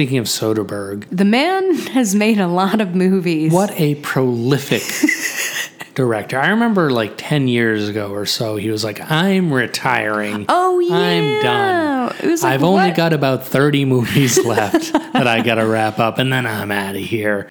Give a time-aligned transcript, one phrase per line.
[0.00, 3.52] speaking of Soderbergh, The man has made a lot of movies.
[3.52, 4.82] what a prolific
[5.94, 6.38] director.
[6.38, 10.46] I remember like 10 years ago or so, he was like, I'm retiring.
[10.48, 12.16] Oh yeah, I'm done.
[12.18, 15.98] It was like, I've only got about 30 movies left that I got to wrap
[15.98, 17.50] up, and then I'm out of here.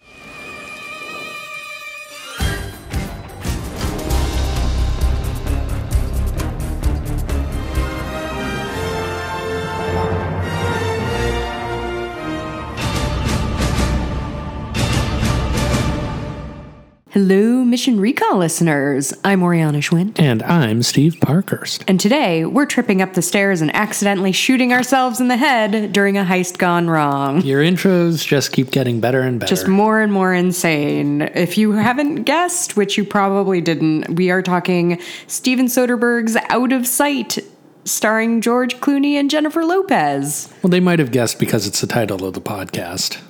[17.22, 19.14] Hello, Mission Recall listeners.
[19.26, 20.18] I'm Oriana Schwint.
[20.22, 21.84] And I'm Steve Parkhurst.
[21.86, 26.18] And today we're tripping up the stairs and accidentally shooting ourselves in the head during
[26.18, 27.42] a heist gone wrong.
[27.42, 29.50] Your intros just keep getting better and better.
[29.50, 31.24] Just more and more insane.
[31.36, 36.88] If you haven't guessed, which you probably didn't, we are talking Steven Soderbergh's Out of
[36.88, 37.38] Sight,
[37.84, 40.54] starring George Clooney and Jennifer Lopez.
[40.64, 43.22] well, they might have guessed because it's the title of the podcast.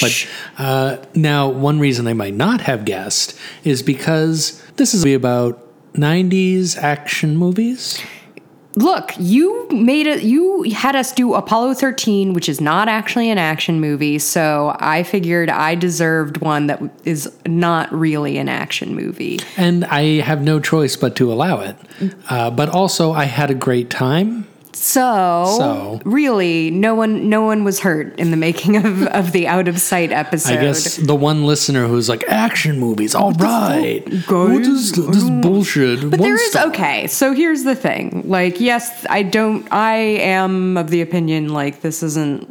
[0.00, 5.62] But uh, now, one reason I might not have guessed is because this is about
[5.94, 8.00] 90s action movies.
[8.76, 10.22] Look, you made it.
[10.22, 14.18] You had us do Apollo 13, which is not actually an action movie.
[14.18, 19.40] So I figured I deserved one that is not really an action movie.
[19.56, 21.76] And I have no choice but to allow it.
[22.28, 24.46] Uh, but also, I had a great time.
[24.76, 29.48] So, So- really, no one, no one was hurt in the making of, of the
[29.48, 30.58] Out of Sight episode.
[30.58, 34.04] I guess the one listener who's like, action movies, all right.
[34.04, 34.28] guys?
[34.28, 36.10] What is this, this bullshit?
[36.10, 37.06] But there is okay.
[37.06, 38.22] So here's the thing.
[38.26, 39.66] Like, yes, I don't.
[39.72, 42.48] I am of the opinion like this isn't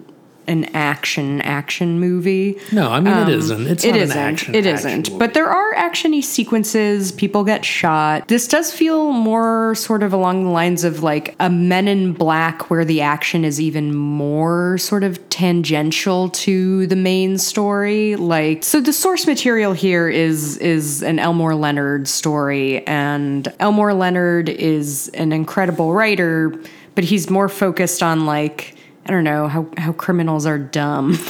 [0.48, 2.58] an action action movie.
[2.72, 3.68] No, I mean, it isn't.
[3.68, 4.18] It's Um, It not isn't.
[4.18, 4.56] an action.
[4.56, 5.10] It action isn't.
[5.10, 5.20] movie.
[5.20, 7.12] But there are actiony sequences.
[7.12, 8.28] People get shot.
[8.28, 12.70] This does feel more sort of along the lines of like a Men in Black,
[12.70, 18.16] where the action is even more sort of tangential to the main story.
[18.16, 24.50] Like, so the source material here is is an Elmore Leonard story, and Elmore Leonard
[24.50, 26.54] is an incredible writer,
[26.96, 28.75] but he's more focused on like.
[29.06, 31.16] I don't know how, how criminals are dumb.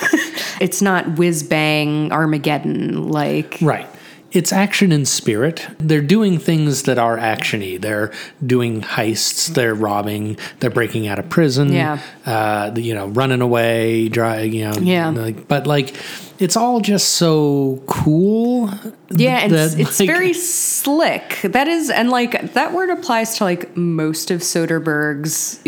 [0.62, 3.88] it's not whiz bang Armageddon like Right.
[4.32, 5.66] It's action in spirit.
[5.78, 7.80] They're doing things that are actiony.
[7.80, 8.12] They're
[8.46, 9.54] doing heists.
[9.54, 10.38] They're robbing.
[10.60, 11.72] They're breaking out of prison.
[11.72, 12.02] Yeah.
[12.26, 14.10] Uh, you know, running away.
[14.10, 14.52] Driving.
[14.52, 14.78] You know.
[14.82, 15.10] Yeah.
[15.12, 15.96] Like, but like,
[16.38, 18.70] it's all just so cool.
[19.10, 21.40] Yeah, and it's, that, it's like- very slick.
[21.44, 25.62] That is, and like that word applies to like most of Soderbergh's.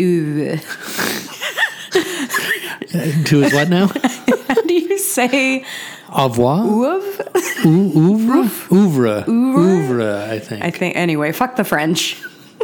[3.26, 3.86] To his what now?
[4.48, 5.64] How do you say
[6.10, 6.64] Au revoir.
[6.66, 7.20] oof?
[7.66, 8.50] Ou- Ouvre.
[8.72, 9.24] Ouvre.
[9.28, 10.30] Ouvre.
[10.30, 11.32] I think I think anyway.
[11.32, 12.16] Fuck the French.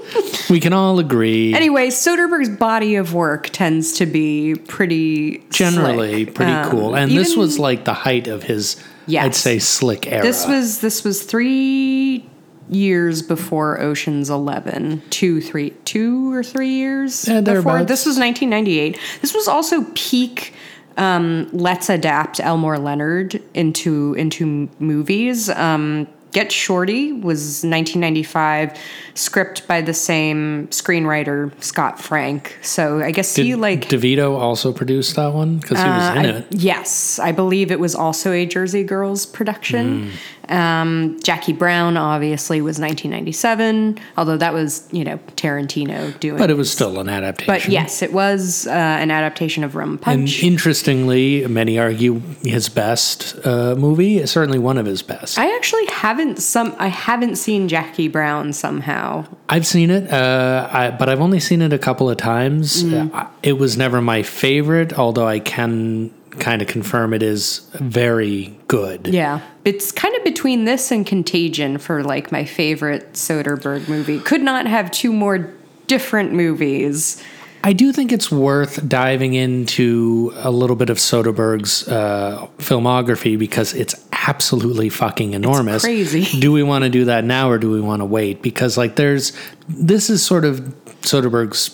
[0.51, 1.55] we can all agree.
[1.55, 6.35] Anyway, Soderbergh's body of work tends to be pretty generally slick.
[6.35, 6.97] pretty Um, cool.
[6.97, 9.25] And this was like the height of his, Yes.
[9.25, 10.23] I'd say, slick era.
[10.23, 12.25] This was this was three
[12.69, 15.02] years before Ocean's Eleven.
[15.10, 17.84] Two, three, two or three years Yeah, before.
[17.84, 18.98] This was 1998.
[19.20, 20.54] This was also peak.
[20.97, 25.48] Um, let's adapt Elmore Leonard into into movies.
[25.50, 28.76] Um, Get Shorty was 1995,
[29.14, 32.58] script by the same screenwriter Scott Frank.
[32.60, 36.26] So I guess Did he like DeVito also produced that one because he was in
[36.26, 36.46] I- it.
[36.50, 40.08] Yes, I believe it was also a Jersey Girls production.
[40.10, 40.10] Mm.
[40.49, 46.38] Um, Jackie Brown obviously was 1997, although that was you know Tarantino doing.
[46.38, 47.53] But it was still an adaptation.
[47.53, 50.43] But yes, it was uh, an adaptation of Rum Punch.
[50.43, 55.38] And interestingly, many argue his best uh, movie, certainly one of his best.
[55.38, 56.75] I actually haven't some.
[56.78, 59.26] I haven't seen Jackie Brown somehow.
[59.49, 62.82] I've seen it, uh, I, but I've only seen it a couple of times.
[62.82, 63.15] Mm.
[63.15, 68.59] Uh, it was never my favorite, although I can kind of confirm it is very
[68.69, 69.06] good.
[69.06, 74.20] Yeah, it's kind of between this and Contagion for like my favorite Soderbergh movie.
[74.20, 75.52] Could not have two more
[75.86, 77.22] different movies.
[77.62, 83.72] I do think it's worth diving into a little bit of Soderbergh's uh, filmography because
[83.72, 85.82] it's absolutely fucking enormous.
[85.82, 86.25] crazy.
[86.40, 88.43] Do we want to do that now or do we want to wait?
[88.43, 89.32] Because like there's
[89.69, 90.60] this is sort of
[91.02, 91.69] Soderbergh's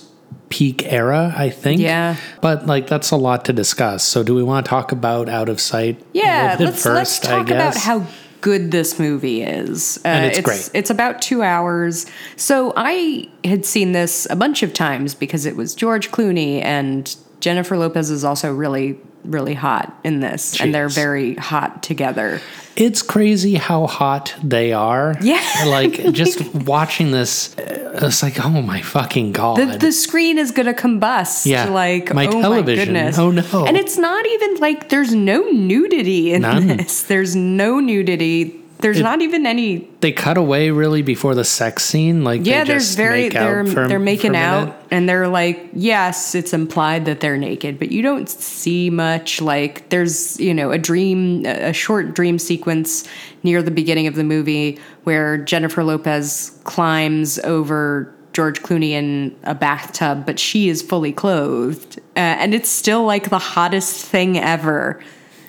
[0.50, 1.80] peak era, I think.
[1.80, 2.16] Yeah.
[2.42, 4.04] But like that's a lot to discuss.
[4.04, 5.98] So do we want to talk about Out of Sight?
[6.12, 8.04] Yeah, let's let's first, I talk about how
[8.40, 9.98] good this movie is.
[9.98, 10.70] Uh, And it's great.
[10.74, 12.06] It's about two hours.
[12.36, 17.14] So I had seen this a bunch of times because it was George Clooney and
[17.40, 22.40] Jennifer Lopez is also really, really hot in this, and they're very hot together.
[22.76, 25.16] It's crazy how hot they are.
[25.20, 25.40] Yeah.
[25.70, 29.58] Like just watching this, uh, it's like, oh my fucking god.
[29.58, 31.46] The, the screen is gonna combust.
[31.46, 31.68] Yeah.
[31.68, 32.94] like My oh television.
[32.94, 33.18] My goodness.
[33.18, 33.66] Oh, no.
[33.66, 36.66] And it's not even like there's no nudity in None.
[36.66, 37.02] this.
[37.02, 38.59] There's no nudity.
[38.80, 42.24] There's It- not even any they cut away really before the sex scene.
[42.24, 45.68] Like Yeah, they there's just very make they're for- they're making out and they're like,
[45.74, 49.40] yes, it's implied that they're naked, but you don't see much.
[49.40, 53.04] Like there's, you know, a dream a short dream sequence
[53.42, 59.54] near the beginning of the movie where Jennifer Lopez climbs over George Clooney in a
[59.54, 61.98] bathtub, but she is fully clothed.
[62.16, 65.00] Uh, and it's still like the hottest thing ever.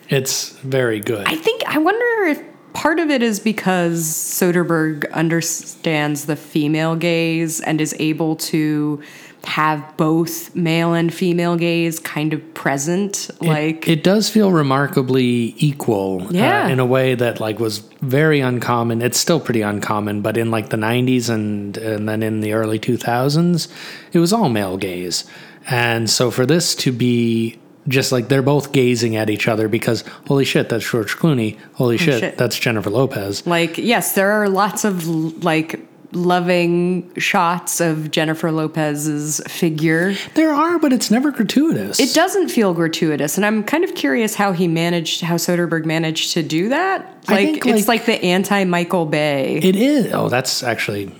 [0.10, 1.26] It's very good.
[1.28, 7.60] I think I wonder if part of it is because Soderbergh understands the female gaze
[7.62, 9.02] and is able to
[9.44, 13.30] have both male and female gaze kind of present.
[13.42, 16.66] like it does feel remarkably equal Yeah.
[16.66, 20.52] uh, in a way that like was very uncommon it's still pretty uncommon but in
[20.52, 23.68] like the 90s and and then in the early 2000s
[24.14, 25.24] it was all male gaze
[25.72, 27.58] and so for this to be
[27.88, 31.98] just like they're both gazing at each other because holy shit that's George Clooney holy
[31.98, 32.38] shit, shit.
[32.38, 35.08] that's Jennifer Lopez like yes, there are lots of
[35.44, 35.80] like
[36.14, 40.14] loving shots of Jennifer Lopez's figure.
[40.36, 44.36] there are but it's never gratuitous It doesn't feel gratuitous, and I'm kind of curious
[44.36, 47.06] how he managed, how Soderbergh managed to do that.
[47.30, 49.60] Like think, it's like- like the anti Michael Bay.
[49.64, 50.12] It is.
[50.14, 51.12] Oh, that's actually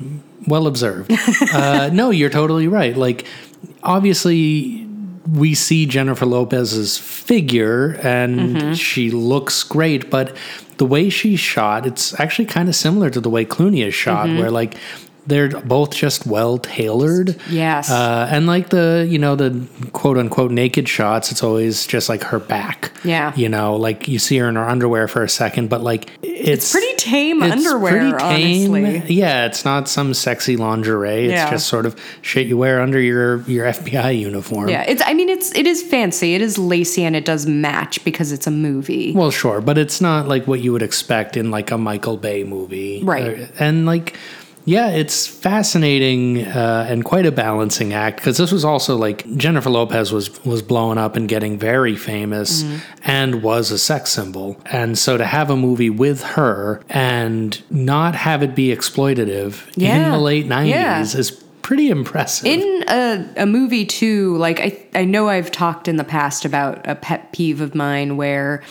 [0.48, 1.12] well observed.
[1.54, 2.96] uh, no, you're totally right.
[2.98, 3.26] Like,
[3.84, 4.86] obviously,
[5.30, 8.74] we see Jennifer Lopez's figure and mm-hmm.
[8.74, 10.36] she looks great, but
[10.78, 14.28] the way she's shot, it's actually kind of similar to the way Clooney is shot,
[14.28, 14.40] mm-hmm.
[14.40, 14.76] where like
[15.32, 17.40] they're both just well tailored.
[17.50, 17.90] Yes.
[17.90, 22.24] Uh, and like the, you know, the quote unquote naked shots, it's always just like
[22.26, 22.92] her back.
[23.04, 23.34] Yeah.
[23.36, 26.72] You know, like you see her in her underwear for a second, but like it's,
[26.72, 28.76] pretty tame it's underwear, pretty tame.
[28.76, 29.16] honestly.
[29.16, 31.26] Yeah, it's not some sexy lingerie.
[31.26, 31.50] It's Yeah.
[31.50, 34.70] just sort of shit you wear under your your FBI uniform.
[34.70, 35.02] Yeah, it's.
[35.06, 35.52] I mean, it's.
[35.56, 36.36] It is fancy.
[36.36, 39.14] It is lacy, and it does match because it's a movie.
[39.14, 42.44] Well, sure, but it's not like what you would expect in like a Michael Bay
[42.44, 43.42] movie, Right.
[43.42, 44.16] Uh, And like,
[44.66, 49.70] yeah, it's fascinating uh, and quite a balancing act because this was also like Jennifer
[49.70, 52.78] Lopez was was blowing up and getting very famous Mm-hmm.
[53.04, 58.16] and was a sex symbol, and so to have a movie with her and not
[58.16, 61.20] have it be exploitative in the late nineties Yeah.
[61.20, 61.32] is
[61.62, 62.48] pretty impressive.
[62.48, 66.86] In a, a movie too, like I, I know I've talked in the past about
[66.88, 68.62] a pet peeve of mine where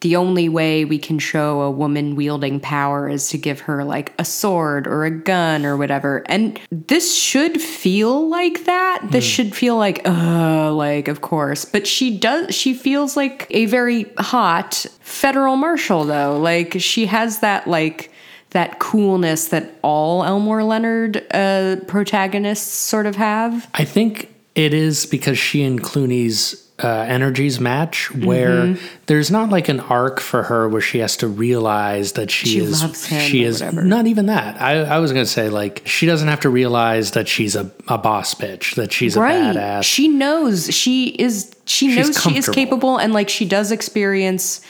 [0.00, 4.12] the only way we can show a woman wielding power is to give her like
[4.18, 6.22] a sword or a gun or whatever.
[6.26, 9.06] And this should feel like that.
[9.10, 11.64] This should feel like, uh, like, of course.
[11.64, 16.38] But she does, she feels like a very hot federal marshal, though.
[16.38, 18.12] Like, she has that, like,
[18.50, 23.68] that coolness that all Elmore Leonard uh, protagonists sort of have.
[23.74, 28.86] I think it is because she and Clooney's uh, energies match, where Mm-hmm.
[29.06, 32.58] there's not like an arc for her where she has to realize that she, She
[32.58, 33.82] is loves him she is whatever.
[33.82, 34.60] not even that.
[34.60, 37.96] I, I was gonna say like she doesn't have to realize that she's a, a
[37.96, 39.84] boss bitch, that she's a badass.
[39.84, 44.60] She knows she is she She's knows she is capable and like she does experience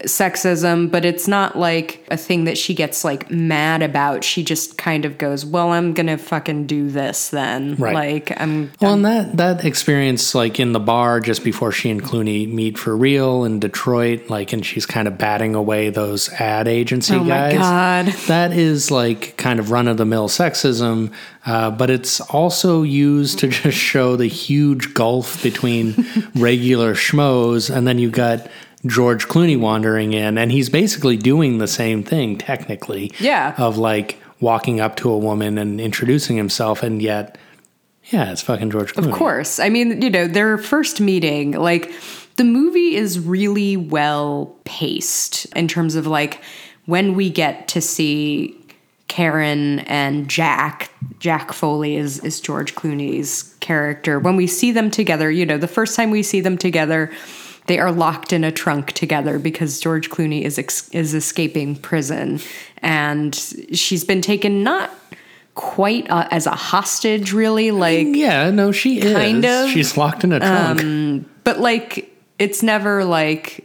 [0.00, 4.24] sexism, but it's not like a thing that she gets like mad about.
[4.24, 7.94] She just kind of goes, "Well, I'm to fucking do this then." Right.
[7.94, 12.02] Like I'm Well, and that that experience, like in the bar just before she and
[12.02, 16.68] Clooney meet for real in Detroit, like, and she's kind of batting away those ad
[16.68, 17.58] agency Oh my guys.
[17.58, 18.14] God.
[18.34, 21.12] That is like kind of run of the mill sexism,
[21.46, 25.94] uh, but it's also used to just show the huge gulf between
[26.34, 28.48] regular schmoes, and then you got.
[28.86, 33.12] George Clooney wandering in, and he's basically doing the same thing technically.
[33.18, 33.54] Yeah.
[33.58, 37.38] Of like walking up to a woman and introducing himself, and yet,
[38.04, 39.08] yeah, it's fucking George Clooney.
[39.08, 39.58] Of course.
[39.58, 41.92] I mean, you know, their first meeting, like,
[42.36, 46.42] the movie is really well paced in terms of like
[46.86, 48.60] when we get to see
[49.06, 50.90] Karen and Jack.
[51.20, 54.18] Jack Foley is, is George Clooney's character.
[54.18, 57.12] When we see them together, you know, the first time we see them together,
[57.66, 62.40] they are locked in a trunk together because George Clooney is ex- is escaping prison,
[62.78, 63.34] and
[63.72, 64.90] she's been taken not
[65.54, 67.70] quite uh, as a hostage, really.
[67.70, 69.12] Like Yeah, no, she is.
[69.12, 69.70] Kind of.
[69.70, 71.26] She's locked in a trunk.
[71.44, 73.63] but like it's never like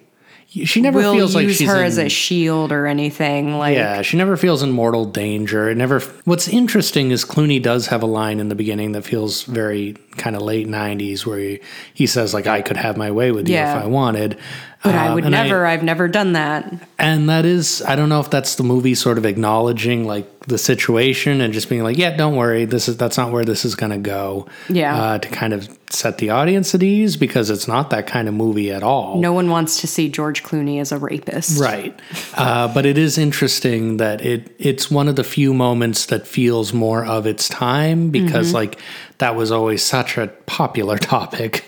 [0.52, 3.58] she never will feels like she's her in, as a shield or anything.
[3.58, 5.70] Like, yeah, she never feels in mortal danger.
[5.70, 6.00] It never.
[6.26, 10.36] What's interesting is Clooney does have a line in the beginning that feels very kind
[10.36, 11.60] of late '90s, where he,
[11.94, 13.78] he says like, "I could have my way with you Yeah.
[13.78, 14.38] if I wanted,"
[14.84, 15.66] but I Um, would never.
[15.66, 16.74] I, have never done that.
[16.98, 20.58] and that is, I don't know if that's the movie sort of acknowledging like the
[20.58, 23.76] situation and just being like, "Yeah, don't worry, this is that's not where this is
[23.76, 24.96] going to go." Yeah.
[25.00, 28.34] uh, to kind of set the audience at ease because it's not that kind of
[28.34, 29.20] movie at all.
[29.20, 31.60] No one wants to see George Clooney as a rapist.
[31.60, 32.00] Right,
[32.36, 36.74] uh, but it is interesting that it it's one of the few moments that feels
[36.74, 38.56] more of its time because Mm-hmm.
[38.56, 38.80] like
[39.18, 41.66] that was always such a popular topic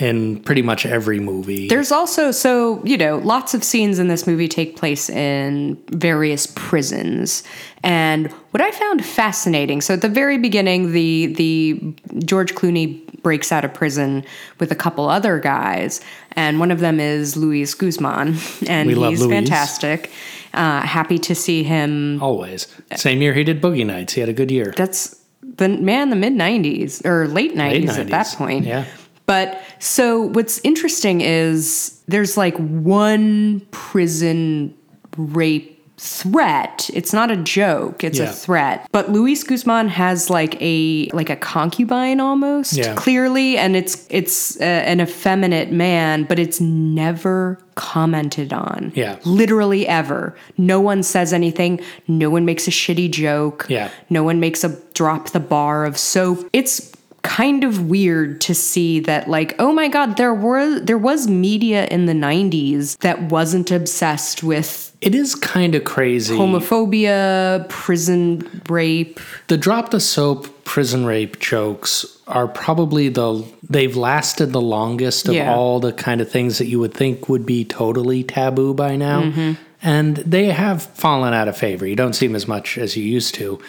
[0.00, 1.68] in pretty much every movie.
[1.68, 6.46] There's also so you know lots of scenes in this movie take place in various
[6.54, 7.42] prisons,
[7.82, 9.80] and what I found fascinating.
[9.80, 14.24] So at the very beginning, the the George Clooney breaks out of prison
[14.60, 16.00] with a couple other guys,
[16.32, 18.36] and one of them is Luis Guzman,
[18.68, 20.10] and We he's fantastic.
[20.52, 22.22] Uh, happy to see him.
[22.22, 24.12] always same year he did Boogie Nights.
[24.12, 24.72] He had a good year.
[24.76, 28.64] That's the man, the mid '90s or late '90s, at that point.
[28.64, 28.84] yeah.
[29.26, 34.74] But so what's interesting is there's like one prison
[35.16, 36.90] rape threat.
[36.92, 38.24] It's not a joke, it's Yeah.
[38.28, 38.86] a threat.
[38.92, 42.94] But Luis Guzman has like a like a concubine almost Yeah.
[42.94, 48.92] clearly and it's it's uh, an effeminate man, but it's never commented on.
[48.94, 49.16] Yeah.
[49.24, 50.34] Literally ever.
[50.58, 53.66] No one says anything, no one makes a shitty joke.
[53.68, 53.88] Yeah.
[54.10, 56.48] No one makes a drop the bar of soap.
[56.52, 56.92] It's
[57.24, 61.86] kind of weird to see that like oh my god there were there was media
[61.86, 66.36] in the 90s that wasn't obsessed with It is kind of crazy.
[66.36, 74.52] homophobia prison rape The drop the soap prison rape jokes are probably the they've lasted
[74.52, 75.54] the longest of Yeah.
[75.54, 79.22] all the kind of things that you would think would be totally taboo by now.
[79.22, 79.52] Mm-hmm.
[79.86, 81.86] And they have fallen out of favor.
[81.86, 83.60] You don't see them as much as you used to.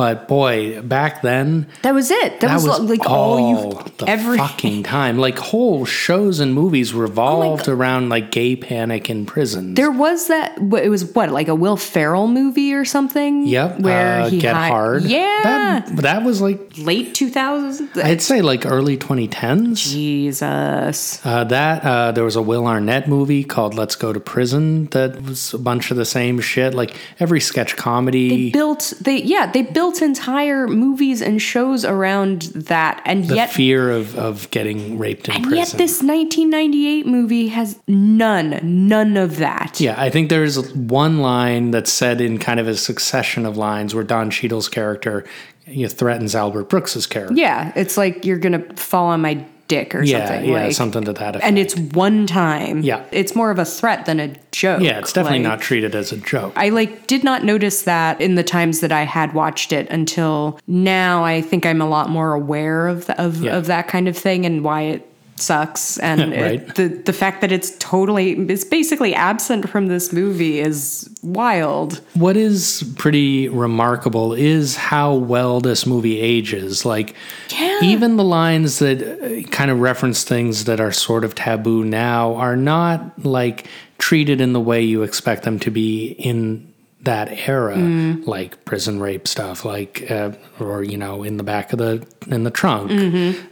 [0.00, 3.84] But boy, back then that was it that, that was, was like all all you
[3.98, 5.18] the every fucking time.
[5.18, 9.76] Like whole shows and movies revolved around like gay panic in prisons.
[9.76, 13.80] there was that it was what like a Will Ferrell movie or something Yep.
[13.80, 15.02] where uh, he Get hi- Hard.
[15.04, 19.92] yeah That, that was like late 2000s I'd say like early 2010s.
[19.92, 24.86] Jesus Uh, that uh, there was a Will Arnett movie called Let's Go to Prison
[24.96, 26.74] that was a bunch of the same shit.
[26.74, 32.42] Like every sketch comedy, They built they yeah they built entire movies and shows around
[32.54, 35.58] that and the yet fear of, of getting raped in and prison.
[35.58, 41.70] yet this 1998 movie has none none of that yeah, I think there's one line
[41.72, 45.24] that's said in kind of a succession of lines where Don Cheadle's character
[45.66, 47.34] you know, threatens Albert Brooks's character.
[47.34, 51.04] yeah it's like you're gonna fall on my dick or Yeah, something yeah, like, something
[51.04, 51.44] to that effect.
[51.44, 53.00] and it's one time Yeah.
[53.12, 56.10] it's more of a threat than a joke yeah, it's definitely like- not treated as
[56.12, 56.52] a joke.
[56.56, 60.58] I like did not notice that in the times that I had watched it until
[60.66, 61.24] now.
[61.24, 63.56] I think I'm a lot more aware of the, of, Yeah.
[63.56, 65.06] of that kind of thing and why it
[65.40, 70.60] sucks and it- the the fact that it's totally it's basically absent from this movie
[70.60, 72.00] is wild.
[72.14, 76.84] What is pretty remarkable is how well this movie ages.
[76.84, 77.14] Like,
[77.50, 77.80] Yeah.
[77.82, 82.34] even the lines that uh, kind of reference things that are sort of taboo now
[82.36, 83.66] are not like
[83.98, 86.69] treated in the way you expect them to be in
[87.02, 88.26] that era, Mm.
[88.26, 92.44] like prison rape stuff, like, uh, or you know, in the back of the in
[92.44, 92.90] the trunk,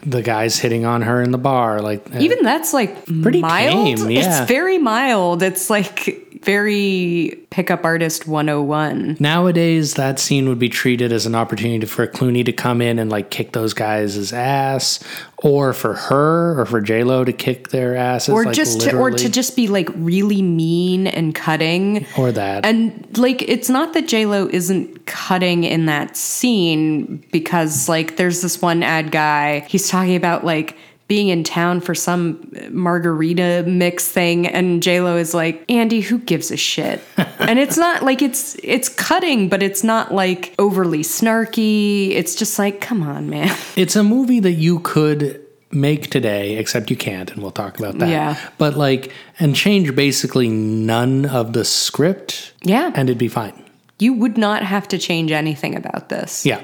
[0.04, 2.20] the guys hitting on her in the bar, like uh, Mm-hmm.
[2.22, 3.98] Even that's like Pretty mild.
[3.98, 4.42] tame, yeah.
[4.42, 5.42] It's very mild.
[5.42, 9.16] It's like very pickup artist 101.
[9.20, 13.10] Nowadays, that scene would be treated as an opportunity for Clooney to come in and
[13.10, 15.02] like kick those guys' ass,
[15.38, 18.96] or for her or for J Lo to kick their asses, Or like, just to,
[18.96, 22.06] or to just be like really mean and cutting.
[22.16, 22.64] or that.
[22.64, 28.42] And like, it's not that J Lo isn't cutting in that scene because like, there's
[28.42, 29.60] this one ad guy.
[29.68, 30.76] He's talking about like
[31.08, 32.38] being in town for some
[32.70, 37.00] margarita mix thing, and J Lo is like, Andy, who gives a shit?
[37.38, 42.10] and it's not like it's it's cutting, but it's not like overly snarky.
[42.10, 43.56] It's just like, come on, man.
[43.76, 47.98] it's a movie that you could make today, except you can't, and we'll talk about
[47.98, 48.08] that.
[48.08, 48.38] Yeah.
[48.58, 52.90] But like, and change basically none of the script, Yeah.
[52.94, 53.64] and it'd be fine.
[53.98, 56.46] You would not have to change anything about this.
[56.46, 56.62] Yeah.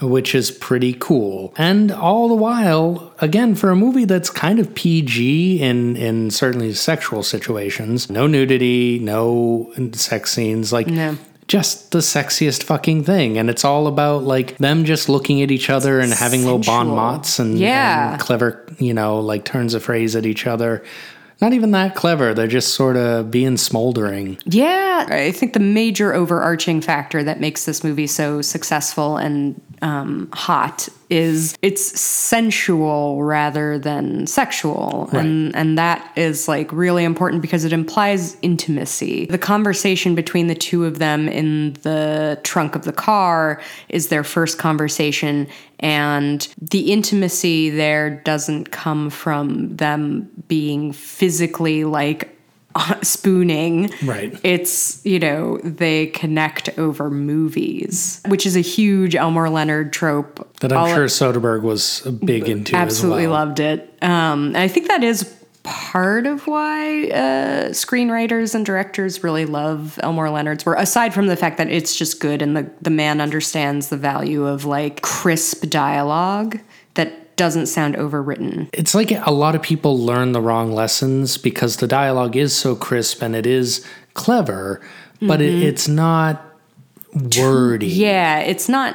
[0.00, 1.52] Which is pretty cool.
[1.58, 6.72] And all the while, again, for a movie that's kind of PG in, in certainly
[6.72, 11.18] sexual situations, no nudity, no sex scenes, like No.
[11.48, 13.36] just the sexiest fucking thing.
[13.36, 16.88] And it's all about like them just looking at each other and having little bon
[16.88, 18.12] mots and, Yeah.
[18.12, 20.82] and clever, you know, like turns of phrase at each other.
[21.42, 22.34] not even that clever.
[22.34, 24.36] They're just sort of being smoldering.
[24.44, 30.28] Yeah, I think the major overarching factor that makes this movie so successful and um,
[30.32, 37.64] hot is it's sensual rather than sexual, and and that is like really important because
[37.64, 39.26] it implies intimacy.
[39.26, 44.24] The conversation between the two of them in the trunk of the car is their
[44.24, 45.48] first conversation,
[45.80, 52.36] and the intimacy there doesn't come from them being physically like
[53.02, 53.92] spooning.
[54.04, 54.38] Right.
[54.42, 60.58] It's, you know, they connect over movies, which is a huge Elmore Leonard trope.
[60.60, 63.46] That I'm All- sure Soderbergh was big into absolutely well.
[63.46, 63.92] loved it.
[64.02, 69.98] Um, and I think that is part of why uh, screenwriters and directors really love
[70.02, 73.20] Elmore Leonard's work, aside from the fact that it's just good and the, the man
[73.20, 76.58] understands the value of like crisp dialogue
[76.94, 78.68] that doesn't sound overwritten.
[78.74, 82.76] It's like a lot of people learn the wrong lessons because the dialogue is so
[82.76, 83.82] crisp and it is
[84.12, 84.82] clever,
[85.22, 86.44] but it, it's not
[87.14, 87.90] wordy.
[87.90, 88.00] Mm-hmm.
[88.00, 88.94] Yeah, it's not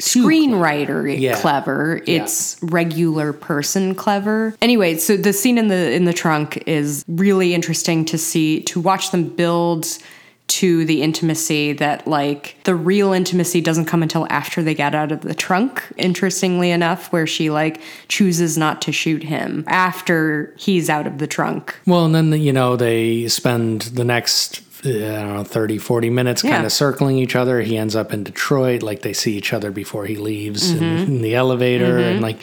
[0.00, 1.40] screenwriter Yeah.
[1.40, 2.00] clever.
[2.06, 4.56] It's regular person clever.
[4.60, 8.80] Anyway, so the scene in the in the trunk is really interesting to see to
[8.80, 9.86] watch them build
[10.46, 15.10] to the intimacy that like the real intimacy doesn't come until after they get out
[15.10, 20.88] of the trunk interestingly enough where she like chooses not to shoot him after he's
[20.90, 25.22] out of the trunk Well, and then, you know, they spend the next, uh, I
[25.22, 27.62] don't know, 30, 40 minutes kind of circling each other.
[27.62, 28.82] He ends up in Detroit.
[28.82, 31.02] Like they see each other before he leaves in, Mm-hmm.
[31.12, 31.98] in the elevator.
[31.98, 32.38] And like,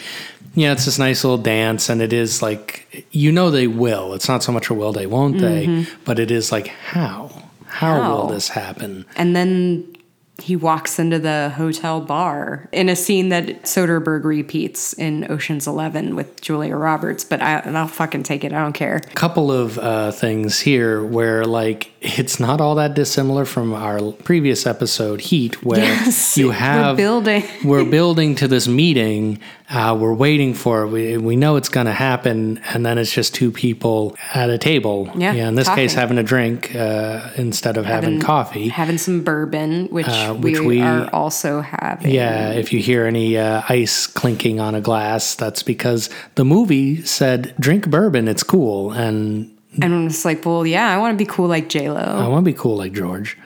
[0.55, 1.87] yeah, it's this nice little dance.
[1.87, 4.13] And it is like, you know, they will.
[4.15, 5.85] It's not so much a will they, won't they?
[6.03, 7.31] But it is like, how?
[7.71, 8.27] How, will.
[8.27, 9.05] This happen?
[9.15, 9.95] And then
[10.41, 16.15] he walks into the hotel bar in a scene that Soderbergh repeats in Ocean's Eleven
[16.15, 18.51] with Julia Roberts, but I, I'll fucking take it.
[18.51, 18.99] I don't care.
[19.13, 24.65] couple of uh, things here where like it's not all that dissimilar from our previous
[24.65, 27.43] episode heat where Yes, you we're have building.
[27.63, 29.39] we're building to this meeting
[29.69, 33.11] uh, we're waiting for it we, we know it's going to happen and then it's
[33.13, 37.77] just two people at a table Yeah, in this case having a drink uh, instead
[37.77, 40.07] of having, coffee Having some bourbon, which,
[40.39, 42.11] which we, we- are also having.
[42.11, 47.03] yeah, if you hear any uh, ice clinking on a glass, that's because the movie
[47.03, 51.23] said drink bourbon, it's cool, and And I'm just like, well, yeah, I want to
[51.23, 51.99] be cool like J Lo.
[52.01, 53.37] I want to be cool like George.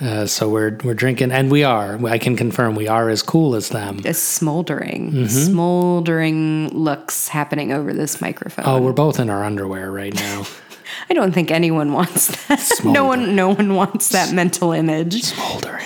[0.00, 2.04] Uh, so we're we're drinking, and we are.
[2.06, 4.00] I can confirm we are as cool as them.
[4.04, 5.26] A smoldering, Mm-hmm.
[5.28, 8.64] smoldering looks happening over this microphone.
[8.66, 10.46] Oh, we're both in our underwear right now.
[11.10, 12.70] I don't think anyone wants that.
[12.84, 15.22] no one, no one wants that mental image.
[15.22, 15.84] Smoldering.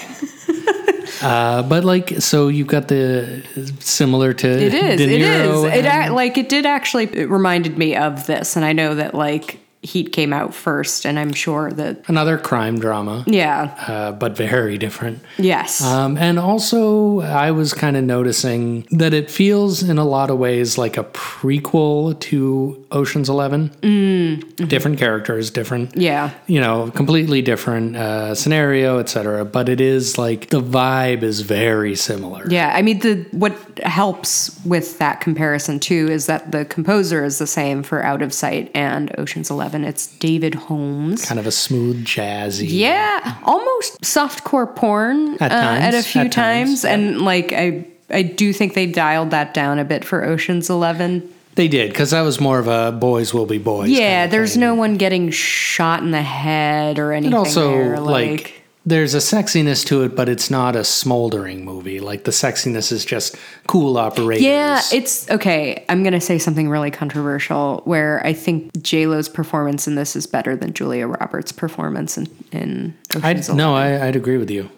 [1.23, 3.43] uh, but like, so you've got the
[3.81, 5.01] similar to It is.
[5.01, 5.65] It is.
[5.65, 7.05] It a- like it did actually.
[7.05, 11.21] It reminded me of this, and I know that like Heat came out first, and
[11.21, 15.21] I'm sure that another crime drama, yeah, uh, but very different.
[15.39, 20.31] yes, Um, and also, I was kind of noticing that it feels in a lot
[20.31, 23.69] of ways like a prequel to Ocean's 11.
[23.83, 24.69] Mm.
[24.69, 29.45] Different characters, different, yeah, you know, completely different uh, scenario, etc.
[29.45, 32.51] But it is like the vibe is very similar.
[32.51, 32.73] yeah.
[32.75, 37.47] I mean, the what helps with that comparison too is that the composer is the
[37.47, 39.68] same for Out of Sight and Ocean's Eleven.
[39.75, 41.25] It's David Holmes.
[41.25, 42.67] Kind of a smooth, jazzy.
[42.69, 47.87] Yeah, almost softcore porn At uh, at a few at times, times, and like I.
[48.11, 51.31] I do think they dialed that down a bit for Ocean's Eleven.
[51.57, 53.91] They did, because that was more of a boys will be boys.
[53.91, 54.61] Yeah, kind of there's thing.
[54.61, 57.35] no one getting shot in the head or anything.
[57.35, 58.58] And also, there, like,
[58.89, 62.01] there's a sexiness to it, but it's not a smoldering movie.
[62.01, 64.43] Like, the sexiness is just cool operators.
[64.43, 65.85] yeah, it's okay.
[65.89, 70.27] I'm gonna say something really controversial, where I think J Lo's performance in this is
[70.27, 74.71] better than Julia Roberts' performance in in I'd, no, I, I'd agree with you.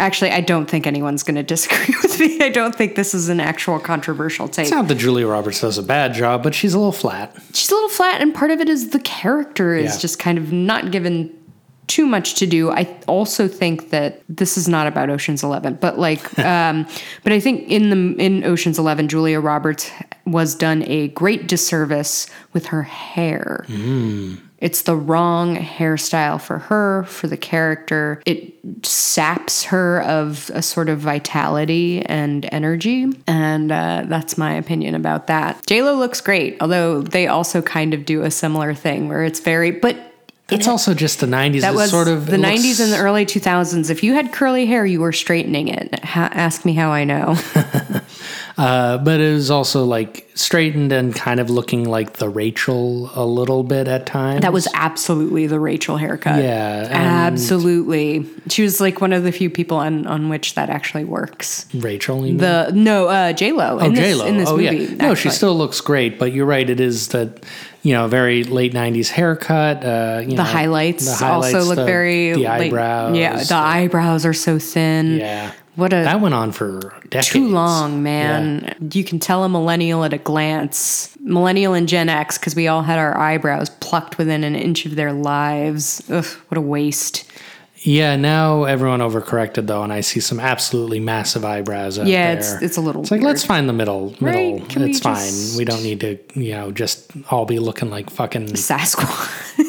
[0.00, 2.40] Actually, I don't think anyone's gonna disagree with me.
[2.40, 4.64] I don't think this is an actual controversial take.
[4.66, 7.36] It's not that Julia Roberts does a bad job, but she's a little flat.
[7.52, 10.00] she's a little flat and part of it is the character is Yeah.
[10.00, 11.34] just kind of not given
[11.88, 15.98] too much to do i also think that this is not about oceans 11 but
[15.98, 16.86] like um
[17.24, 19.90] but i think in the in oceans 11 julia roberts
[20.26, 23.64] was done a great disservice with her hair
[24.58, 28.20] it's the wrong hairstyle for her, for the character.
[28.26, 33.06] It saps her of a sort of vitality and energy.
[33.28, 35.62] And uh, that's my opinion about that.
[35.66, 39.70] JLo looks great, although they also kind of do a similar thing where it's very,
[39.70, 39.96] but
[40.50, 41.60] It's also just the 90s.
[41.60, 43.90] that It's was sort of the 90s looks- and the early 2000s.
[43.90, 46.02] If you had curly hair, you were straightening it.
[46.04, 47.36] Ha- ask me how I know.
[48.58, 53.24] Uh, but it was also like straightened and kind of looking like the Rachel a
[53.24, 54.42] little bit at times.
[54.42, 56.42] That was absolutely the Rachel haircut.
[56.42, 58.26] Yeah, Absolutely.
[58.48, 61.66] She was like one of the few people on, on which that actually works.
[61.72, 62.22] Rachel.
[62.22, 63.78] The no, uh J Lo.
[63.80, 64.26] Oh, in this, J Lo.
[64.26, 64.76] in this oh, movie.
[64.76, 64.94] yeah.
[64.94, 66.68] No, she still looks great, but you're right.
[66.68, 67.44] It is that
[67.82, 69.84] you know very late '90s haircut.
[69.84, 73.16] Uh, you the know, highlights, the highlights, also look the- very the eyebrows.
[73.16, 75.18] Yeah, the eyebrows are so thin.
[75.18, 75.52] yeah.
[75.78, 77.28] What a That went on for decades.
[77.28, 78.74] too long, man.
[78.92, 81.16] You can tell a millennial at a glance.
[81.20, 84.96] Millennial and Gen X, because we all had our eyebrows plucked within an inch of
[84.96, 86.02] their lives.
[86.10, 87.30] Ugh, what a waste.
[87.82, 92.38] Yeah, now everyone overcorrected though, and I see some absolutely massive eyebrows out Yeah, there.
[92.38, 93.28] it's it's a little It's like weird.
[93.34, 94.16] let's find the middle.
[94.20, 94.58] Middle.
[94.58, 94.68] Right?
[94.68, 95.14] Can we it's fine.
[95.14, 98.48] just- We don't need to, you know, just all be looking like fucking.
[98.48, 99.64] Sasquatch.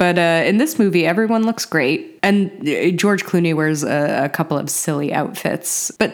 [0.00, 4.28] but uh, in this movie, everyone looks great, and uh, George Clooney wears a, a
[4.30, 6.10] couple of silly outfits, but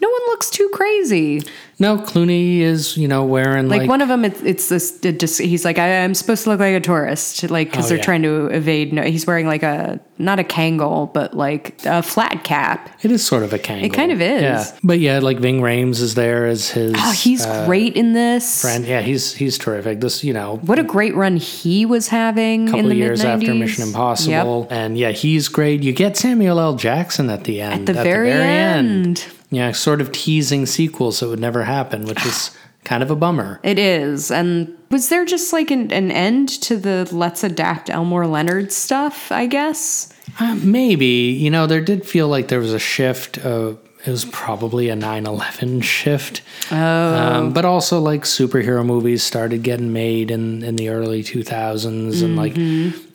[0.00, 1.44] no one looks too crazy.
[1.80, 4.98] No, Clooney is, you know, wearing Like, like, one of them, it's, it's this.
[5.04, 7.88] It just, he's like, I, I'm supposed to look like a tourist, like because Oh,
[7.90, 8.02] they're yeah.
[8.04, 8.92] trying to evade.
[8.92, 12.90] No, he's wearing like a not a Kangol, but like a flat cap.
[13.04, 13.84] it is sort of a Kangol.
[13.84, 14.42] It kind of is.
[14.42, 16.94] Yeah, but yeah, like Ving Rhames is there as his.
[16.96, 18.60] Oh, he's uh, great in this.
[18.62, 18.84] friend.
[18.84, 20.00] Yeah, he's he's terrific.
[20.00, 22.66] This, you know, What a great run he was having.
[22.66, 23.60] couple in the of years after mid-nineties.
[23.78, 23.88] Mission Yep.
[23.94, 25.84] Impossible, and yeah, he's great.
[25.84, 26.74] You get Samuel L.
[26.74, 27.88] Jackson at the end.
[27.88, 29.24] At the very end.
[29.50, 33.60] Yeah, sort of teasing sequels that would never happen, which is kind of a bummer.
[33.62, 34.30] It is.
[34.30, 39.32] And was there just like an, an end to the let's adapt Elmore Leonard stuff,
[39.32, 40.12] I guess?
[40.38, 43.38] Uh, maybe, you know, there did feel like there was a shift.
[43.44, 43.74] Uh,
[44.06, 46.42] it was probably a 9 11 shift.
[46.70, 46.76] Oh.
[46.76, 52.22] Um, but also, like, superhero movies started getting made in, in the early 2000s.
[52.22, 52.54] And, like,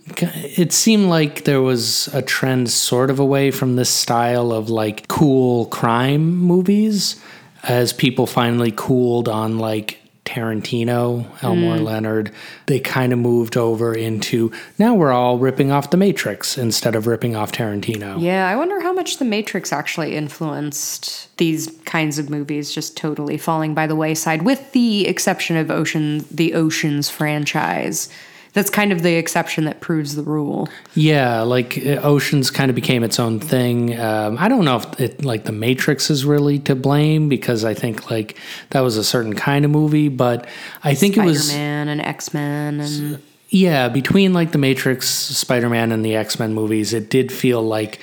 [0.05, 5.07] it seemed like there was a trend sort of away from this style of, like,
[5.07, 7.21] cool crime movies
[7.63, 11.83] as people finally cooled on, like, Tarantino, Elmore mm.
[11.83, 12.31] Leonard,
[12.67, 17.07] they kind of moved over into now we're all ripping off The Matrix instead of
[17.07, 18.21] ripping off Tarantino.
[18.21, 23.37] Yeah, I wonder how much The Matrix actually influenced these kinds of movies just totally
[23.37, 28.09] falling by the wayside, with the exception of Ocean the Oceans franchise.
[28.53, 30.69] That's kind of the exception that proves the rule.
[30.93, 33.99] Yeah, like uh, Oceans kind of became its own thing.
[33.99, 37.73] Um, I don't know if it like The Matrix is really to blame because I
[37.73, 38.37] think like
[38.69, 40.47] that was a certain kind of movie, but
[40.83, 45.07] I think it Spider was Man and X Men and yeah between like The Matrix,
[45.09, 47.99] Spider Man, and the X Men movies, it did feel like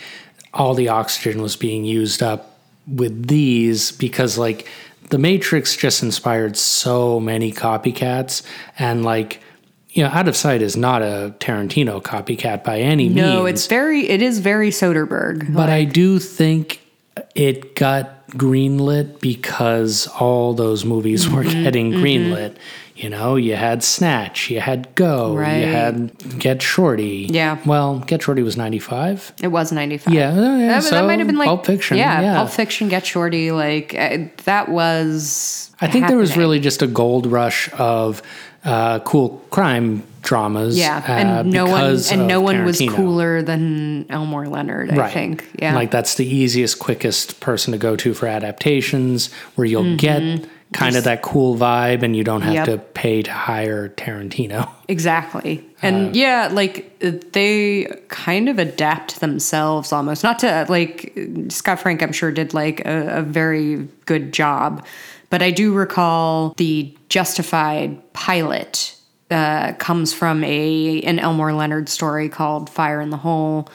[0.53, 2.59] all the oxygen was being used up
[2.89, 4.67] with these because like
[5.11, 8.43] The Matrix just inspired so many copycats
[8.81, 9.41] and like.
[9.93, 13.17] You know, Out of Sight is not a Tarantino copycat by any means.
[13.17, 15.53] no, it's very it is very Soderbergh.
[15.53, 16.81] But I do think
[17.35, 22.57] it got greenlit because all those movies were Mm-hmm, getting greenlit.
[22.95, 25.57] You know, you had Snatch, you had Go, Right.
[25.61, 27.27] you had Get Shorty.
[27.31, 27.57] Yeah.
[27.65, 29.33] Well, Get Shorty was 95.
[29.43, 30.13] It was 95.
[30.13, 31.97] Yeah, yeah, That, that might have been like Pulp Fiction.
[31.97, 32.37] Yeah, Yeah.
[32.37, 33.51] Pulp Fiction, Get Shorty.
[33.53, 35.71] Like uh, that was.
[35.81, 38.23] I think there was really just a gold rush of
[38.65, 40.79] uh, cool crime dramas.
[40.79, 44.91] Yeah, uh, and no one and no one was cooler than Elmore Leonard.
[44.99, 45.49] I think.
[45.59, 50.47] Yeah, Like that's the easiest, quickest person to go to for adaptations where you'll get
[50.73, 52.71] kind of that cool vibe and you don't have Mm-hmm.
[52.71, 52.79] Yep.
[52.81, 54.71] to pay to hire Tarantino.
[54.89, 55.65] exactly.
[55.83, 60.23] Uh, And yeah, like uh, they kind of adapt themselves almost.
[60.23, 61.13] Not to like
[61.49, 64.85] Scott Frank, I'm sure did like a, a very good job,
[65.31, 68.97] but I do recall the Justified pilot.
[69.31, 73.69] Uh, comes from a an Elmore Leonard story called Fire in the Hole,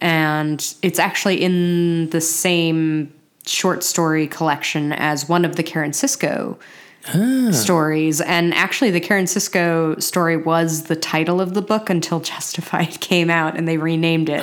[0.00, 3.12] and it's actually in the same
[3.44, 6.56] short story collection as one of the Karen Sisco
[7.52, 8.20] stories.
[8.20, 13.30] And actually, the Karen Sisco story was the title of the book until Justified came
[13.30, 14.42] out and they renamed it.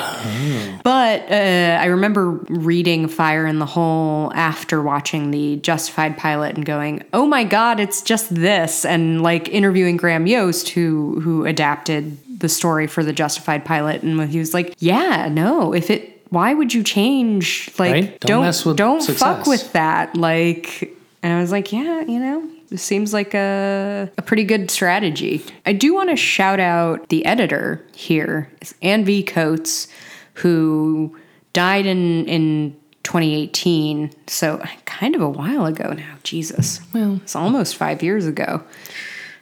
[0.84, 6.66] But uh, I remember reading Fire in the Hole after watching the Justified pilot and
[6.66, 12.18] going, "Oh my God, it's just this!" And like interviewing Graham Yost, who who adapted
[12.40, 16.54] the story for the Justified pilot, and he was like, "Yeah, no, if it." Why
[16.54, 17.70] would you change?
[17.80, 18.20] Like, Right?
[18.20, 20.18] Don't don't mess with don't fuck with that.
[20.18, 20.97] Like,
[21.28, 25.44] and I was like, yeah, you know, this seems like a, a pretty good strategy.
[25.66, 29.24] I do want to shout out the editor here, it's Ann V.
[29.24, 29.90] Coates,
[30.36, 31.18] who
[31.52, 34.10] died in, in 2018.
[34.28, 36.16] So kind of a while ago now.
[36.24, 36.80] Jesus.
[36.94, 38.64] Well, it's almost five years ago.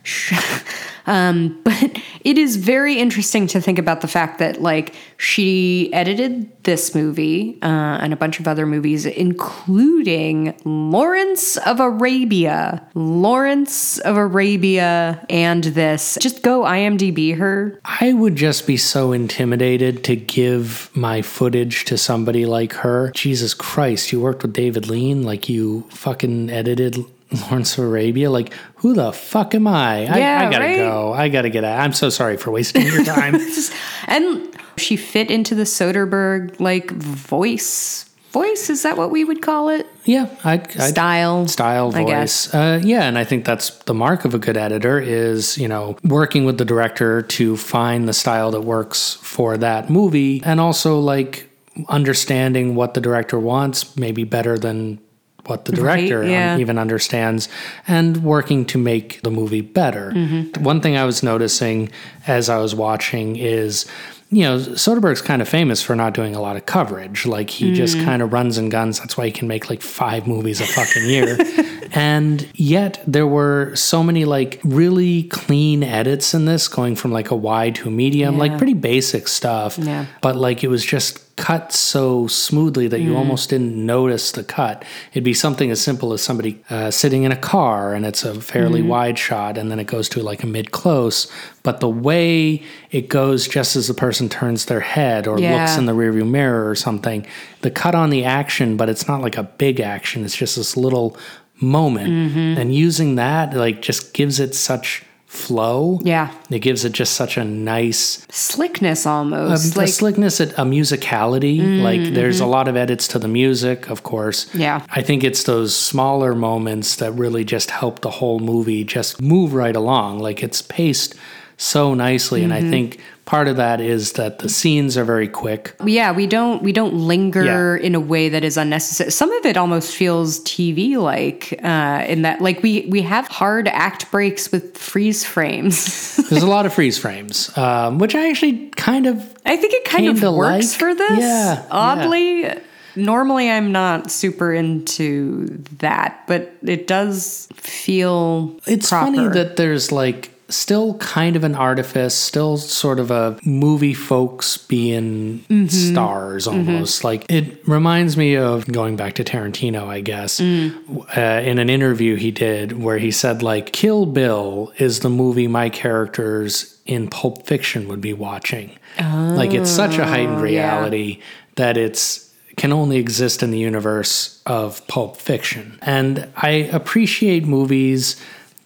[1.05, 6.63] um, but it is very interesting to think about the fact that like she edited
[6.63, 14.17] this movie uh, and a bunch of other movies, including Lawrence of Arabia, Lawrence of
[14.17, 16.17] Arabia, and this.
[16.19, 17.79] Just go IMDb her.
[17.85, 23.11] I would just be so intimidated to give my footage to somebody like her.
[23.11, 26.97] Jesus Christ, you worked with David Lean, like you fucking edited
[27.31, 28.29] Lawrence of Arabia.
[28.29, 28.53] Like,
[28.85, 30.03] who the fuck am I?
[30.03, 30.77] Yeah, I, I gotta right?
[30.77, 31.11] go.
[31.11, 31.79] I gotta get out.
[31.79, 33.35] I'm so sorry for wasting your time.
[34.07, 38.07] And she fit into the Soderbergh like voice.
[38.29, 39.87] Voice is that what we would call it?
[40.03, 41.47] yeah, I, I Style.
[41.47, 44.99] style I voice uh, yeah and i think that's the mark of a good editor
[44.99, 49.89] is you know working with the director to find the style that works for that
[49.89, 51.49] movie and also like
[51.89, 54.99] understanding what the director wants maybe better than
[55.47, 56.57] what the director um, yeah.
[56.57, 57.47] even understands
[57.87, 60.63] and working to make the movie better Mm-hmm.
[60.63, 61.89] one thing i was noticing
[62.27, 63.85] as i was watching is
[64.31, 67.27] you know, Soderbergh's kind of famous for not doing a lot of coverage.
[67.27, 68.05] Like he just Mm.
[68.05, 68.99] kind of runs and guns.
[68.99, 71.37] That's why he can make like five movies a fucking year.
[71.91, 77.29] and yet there were so many like really clean edits in this, going from like
[77.29, 79.77] a wide to a medium, like pretty basic stuff.
[79.77, 80.05] Yeah.
[80.21, 83.17] But like it was just cut so smoothly that you Mm.
[83.17, 84.83] almost didn't notice the cut.
[85.11, 88.39] It'd be something as simple as somebody uh, sitting in a car and it's a
[88.39, 88.87] fairly Mm-hmm.
[88.89, 91.27] wide shot and then it goes to like a mid close.
[91.61, 95.87] But the way it goes just as the person turns their head or looks in
[95.87, 97.25] the rearview mirror or something,
[97.61, 100.23] the cut on the action, but it's not like a big action.
[100.23, 101.17] It's just this little
[101.59, 102.09] moment.
[102.09, 102.59] Mm-hmm.
[102.59, 105.99] And using that like just gives it such flow.
[106.03, 106.33] Yeah.
[106.49, 109.73] It gives it just such a nice Slickness um, almost.
[109.73, 111.81] the like slickness, a a musicality.
[111.81, 114.53] like there's a lot of edits to the music, of course.
[114.53, 114.85] Yeah.
[114.89, 119.53] I think it's those smaller moments that really just help the whole movie just move
[119.53, 120.19] right along.
[120.19, 121.15] Like it's paced
[121.57, 125.73] so nicely, and I think part of that is that the scenes are very quick.
[125.83, 129.09] yeah, we don't we don't linger in a way that is unnecessary.
[129.11, 133.67] Some of it almost feels TV like uh, in that like we we have hard
[133.69, 136.17] act breaks with freeze frames.
[136.29, 139.85] There's a lot of freeze frames, um, which I actually kind of I think it
[139.85, 140.79] kind Kinda works like.
[140.79, 141.19] for this.
[141.19, 142.51] Yeah, Oddly,
[142.95, 145.45] normally I'm not super into
[145.79, 149.05] that, but it does feel It's proper.
[149.15, 154.57] funny that there's like still kind of an artifice, still sort of a movie folks
[154.57, 155.67] being Mm-hmm.
[155.67, 157.03] stars almost.
[157.03, 161.05] Like it reminds me of going back to Tarantino, I guess, Mm.
[161.17, 165.47] uh, in an interview he did where he said, like, Kill Bill is the movie
[165.47, 168.71] my characters in Pulp Fiction would be watching.
[168.99, 170.79] like it's such a heightened Oh, yeah.
[170.79, 171.19] reality
[171.55, 175.77] that it's can only exist in the universe of Pulp Fiction.
[175.81, 178.15] And I appreciate movies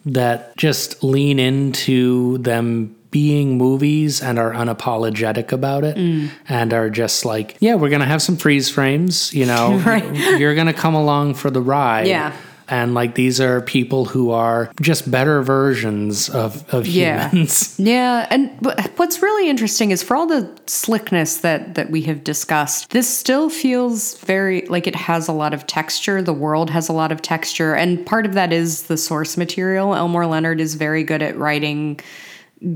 [0.06, 6.30] that just lean into them being movies and are unapologetic about it Mm.
[6.48, 10.38] and are just like, yeah, we're going to have some freeze frames, you know, Right.
[10.38, 12.06] you're going to come along for the ride.
[12.06, 12.32] Yeah.
[12.70, 17.28] And like these are people who are just better versions of, of Yeah.
[17.30, 17.74] humans.
[17.78, 22.22] Yeah, and wh- what's really interesting is for all the slickness that that we have
[22.22, 26.22] discussed, this still feels very like it has a lot of texture.
[26.22, 29.94] The world has a lot of texture, and part of that is the source material.
[29.96, 31.98] Elmore Leonard is very good at writing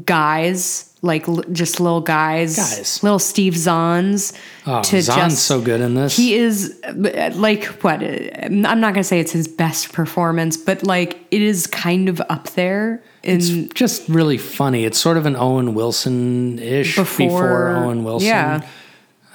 [0.04, 3.02] guys, like l- just little guys, Guys.
[3.02, 4.32] little Steve Zahns.
[4.66, 6.16] Oh, to Zahn's just so good in this.
[6.16, 8.06] he is uh, like what uh,
[8.42, 12.20] I'm not going to say it's his best performance, but like it is kind of
[12.28, 14.84] up there in just really funny.
[14.84, 18.28] It's sort of an Owen Wilson ish before, Before- Owen Wilson.
[18.28, 18.66] yeah.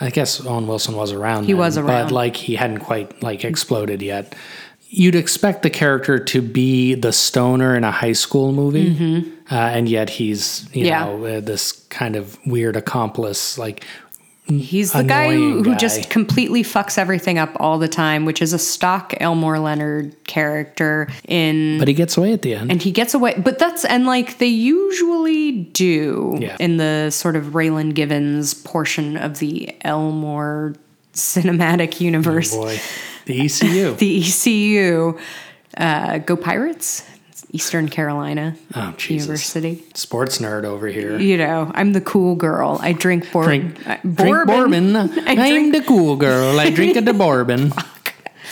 [0.02, 1.44] I guess Owen Wilson was around.
[1.46, 2.06] He then, was around.
[2.08, 4.34] but like he hadn't quite like exploded yet.
[4.92, 9.88] You'd expect the character to be the stoner in a high school movie, uh, and
[9.90, 10.86] yet he's you.
[10.86, 11.06] Yeah.
[11.06, 13.58] know uh, this kind of weird accomplice.
[13.58, 13.86] Like
[14.48, 15.78] He's the guy who, who guy.
[15.78, 21.08] just completely fucks everything up all the time, which is a stock Elmore Leonard character
[21.28, 22.72] in but he gets away at the end.
[22.72, 26.58] and he gets away but that's and like they usually do Yeah.
[26.60, 30.74] in the sort of Raylan Givens portion of the Elmore
[31.14, 32.56] cinematic universe.
[32.56, 32.80] Boy,
[33.26, 33.96] the ECU.
[33.98, 35.20] The ECU.
[35.78, 37.04] Uh, go Pirates,
[37.52, 39.84] Eastern Carolina oh University.
[39.94, 41.18] sports nerd over here.
[41.18, 42.80] You know, I'm the cool girl.
[42.82, 44.96] I drink, bor- Drink, uh, drink bourbon.
[44.96, 46.60] I I'm drink the cool girl.
[46.60, 47.72] I drink the bourbon.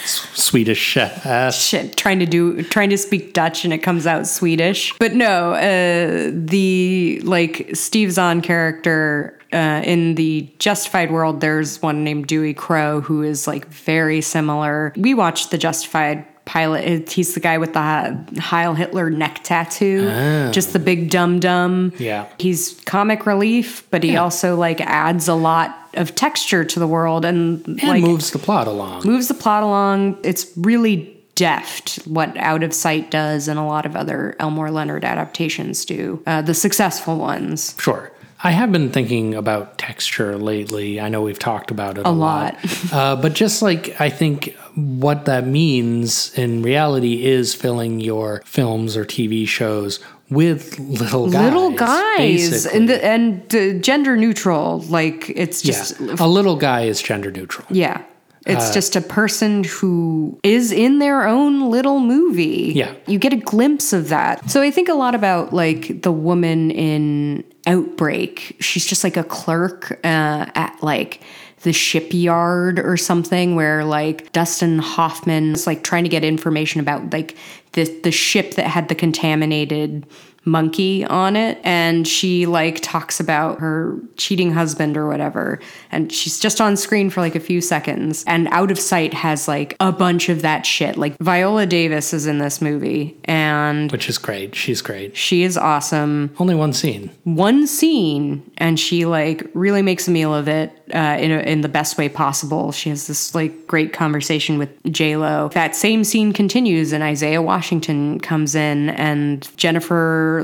[0.05, 1.61] Swedish ass.
[1.61, 5.51] shit trying to do trying to speak dutch and it comes out swedish but no
[5.53, 12.53] uh the like steve zahn character uh, in the Justified world, there's one named Dewey
[12.53, 14.91] Crowe who is like very similar.
[14.97, 17.11] We watched the Justified pilot.
[17.11, 20.51] He's the guy with the Heil Hitler neck tattoo, Oh.
[20.51, 21.91] just the big dum dum.
[21.99, 22.25] Yeah.
[22.39, 24.23] He's comic relief, but he Yeah.
[24.23, 28.39] also like adds a lot of texture to the world and, And like moves the
[28.39, 29.03] plot along.
[29.05, 30.17] moves the plot along.
[30.23, 35.03] It's really deft what Out of Sight does and a lot of other Elmore Leonard
[35.05, 36.19] adaptations do.
[36.25, 37.75] Uh, the successful ones.
[37.77, 38.11] Sure.
[38.43, 40.99] I have been thinking about texture lately.
[40.99, 42.55] I know we've talked about it a, lot.
[42.93, 48.95] uh, but just like I think what that means in reality is filling your films
[48.95, 51.43] or TV shows with little guys.
[51.45, 52.17] Little guys
[52.51, 52.77] basically.
[52.77, 54.81] and the, and uh, gender neutral.
[54.81, 57.65] Like it's yeah, just a little guy is gender neutral.
[57.69, 58.03] Yeah.
[58.45, 62.71] Uh, It's just a person who is in their own little movie.
[62.75, 62.93] Yeah.
[63.05, 64.49] You get a glimpse of that.
[64.49, 68.55] So I think a lot about like the woman in Outbreak.
[68.59, 71.21] She's just like a clerk uh, at like
[71.61, 77.11] the shipyard or something where like Dustin Hoffman is like trying to get information about
[77.11, 77.35] like
[77.73, 80.05] the the ship that had the contaminated
[80.47, 85.59] monkey on it and she like talks about her cheating husband or whatever
[85.91, 89.47] and she's just on screen for like a few seconds and out of sight has
[89.47, 94.09] like a bunch of that shit like Viola Davis is in this movie and Which
[94.09, 94.55] is great.
[94.55, 95.15] She's great.
[95.15, 97.11] she is awesome Only one scene.
[97.25, 101.59] one scene and she like really makes a meal of it uh, in, a, in
[101.61, 102.71] the best way possible.
[102.71, 105.49] She has this like great conversation with J Lo.
[105.53, 110.36] That same scene continues and Isaiah Washington comes in and Jennifer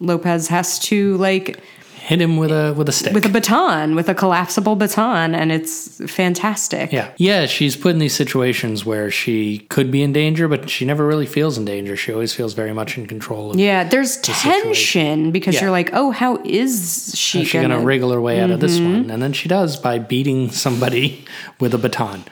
[0.00, 1.60] Lopez has to like
[2.08, 3.12] Hit him with a with a stick.
[3.12, 6.90] with a baton, with a collapsible baton, and it's fantastic.
[6.90, 7.10] yeah.
[7.18, 11.06] Yeah, she's put in these situations where she could be in danger, but she never
[11.06, 11.96] really feels in danger.
[11.96, 14.62] She always feels very much in control of Yeah, there's situation.
[14.62, 15.62] tension because Yeah.
[15.64, 19.00] you're like, oh, how is she She's gonna, wriggle her way out of this mm-hmm.
[19.02, 21.26] one, and then she does by beating somebody
[21.60, 22.24] with a baton.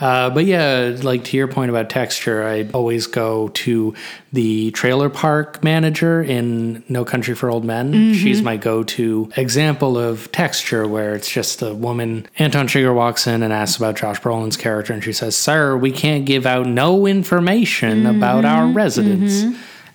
[0.00, 3.94] Uh, but yeah, like to your point about texture, I always go to
[4.32, 7.92] the trailer park manager in No Country for Old Men.
[7.92, 8.14] Mm-hmm.
[8.14, 12.26] She's my go-to example of texture, where it's just a woman.
[12.38, 15.90] Anton Chigurh walks in and asks about Josh Brolin's character, and she says, "Sir, we
[15.90, 18.68] can't give out no information about our mm-hmm.
[18.68, 18.76] Mm-hmm.
[18.76, 19.44] residents."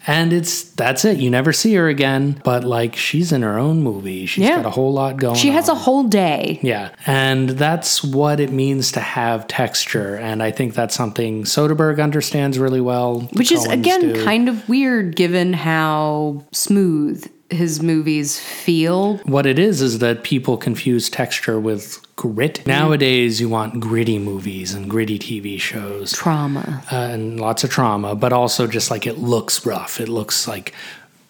[0.07, 1.17] And it's that's it.
[1.17, 2.39] You never see her again.
[2.43, 4.25] But like she's in her own movie.
[4.25, 4.57] She's Yeah.
[4.57, 6.59] got a whole lot going She has a whole day.
[6.61, 6.89] Yeah.
[7.07, 10.15] And that's what it means to have texture.
[10.15, 13.21] And I think that's something Soderbergh understands really well.
[13.33, 14.23] Which is again do.
[14.23, 19.17] kind of weird given how smooth his movies feel.
[19.19, 22.65] what it is is that people confuse texture with grit.
[22.65, 26.11] Nowadays you want gritty movies and gritty TV shows.
[26.13, 26.83] Trauma.
[26.91, 29.99] uh, and lots of trauma, but also just like it looks rough.
[29.99, 30.73] It looks like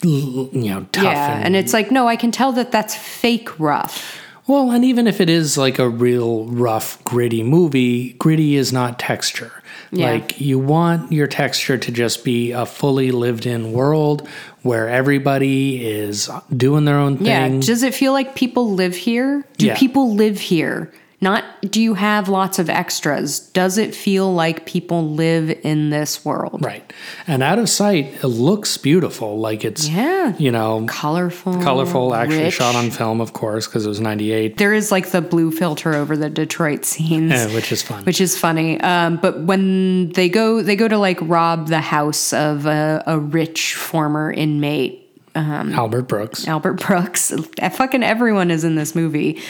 [0.03, 1.03] you know tough.
[1.03, 4.21] Yeah, and it's like, no, I can tell that that's fake rough.
[4.47, 8.99] well, and even if it is like a real rough, gritty movie, gritty is not
[8.99, 9.51] texture.
[9.91, 10.11] Yeah.
[10.11, 14.27] Like you want your texture to just be a fully lived-in world
[14.65, 17.27] where everybody is doing their own thing.
[17.27, 17.47] Yeah.
[17.59, 19.45] Does it feel like people live here?
[19.59, 19.77] Do Yeah.
[19.77, 20.91] people live here?
[21.21, 23.39] Not do you have lots of extras?
[23.39, 26.63] Does it feel like people live in this world?
[26.63, 26.91] right.
[27.25, 29.39] And out of sight, it looks beautiful.
[29.39, 30.35] Like it's Yeah.
[30.37, 31.61] you know Colorful.
[31.61, 32.13] colorful.
[32.13, 32.55] Actually rich.
[32.55, 35.93] shot on film, of course, because it was '98, There is like the blue filter
[35.95, 37.53] over the Detroit scenes.
[37.53, 38.03] which is fun.
[38.03, 38.79] which is funny.
[38.81, 43.17] Um, but when they go, they go to like rob the house of a, a
[43.17, 45.01] rich former inmate,
[45.33, 46.47] Albert Brooks.
[46.47, 47.31] Albert Brooks.
[47.73, 49.41] Fucking everyone is in this movie.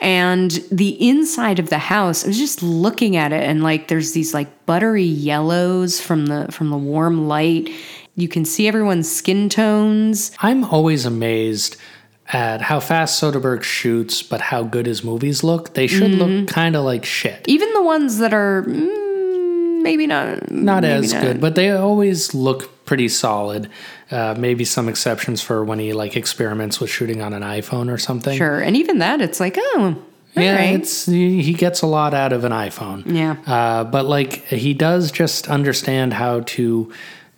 [0.00, 4.12] And the inside of the house, I was just looking at it and like there's
[4.12, 7.68] these like buttery yellows from the from the warm light.
[8.14, 10.32] You can see everyone's skin tones.
[10.40, 11.76] I'm always amazed
[12.30, 15.74] at how fast Soderbergh shoots, but how good his movies look.
[15.74, 16.20] They should Mm-hmm.
[16.44, 17.44] look kind of like shit.
[17.48, 22.34] Even the ones that are mm, maybe not Not maybe as good, but they always
[22.34, 23.68] look pretty solid.
[24.10, 27.98] Uh, maybe some exceptions for when he like experiments with shooting on an iPhone or
[27.98, 28.36] something.
[28.36, 28.58] Sure.
[28.60, 30.02] And even that, it's like, oh,
[30.34, 30.80] Yeah, right.
[30.80, 33.02] it's he gets a lot out of an iPhone.
[33.06, 33.36] Yeah.
[33.46, 36.90] Uh, but like he does just understand how to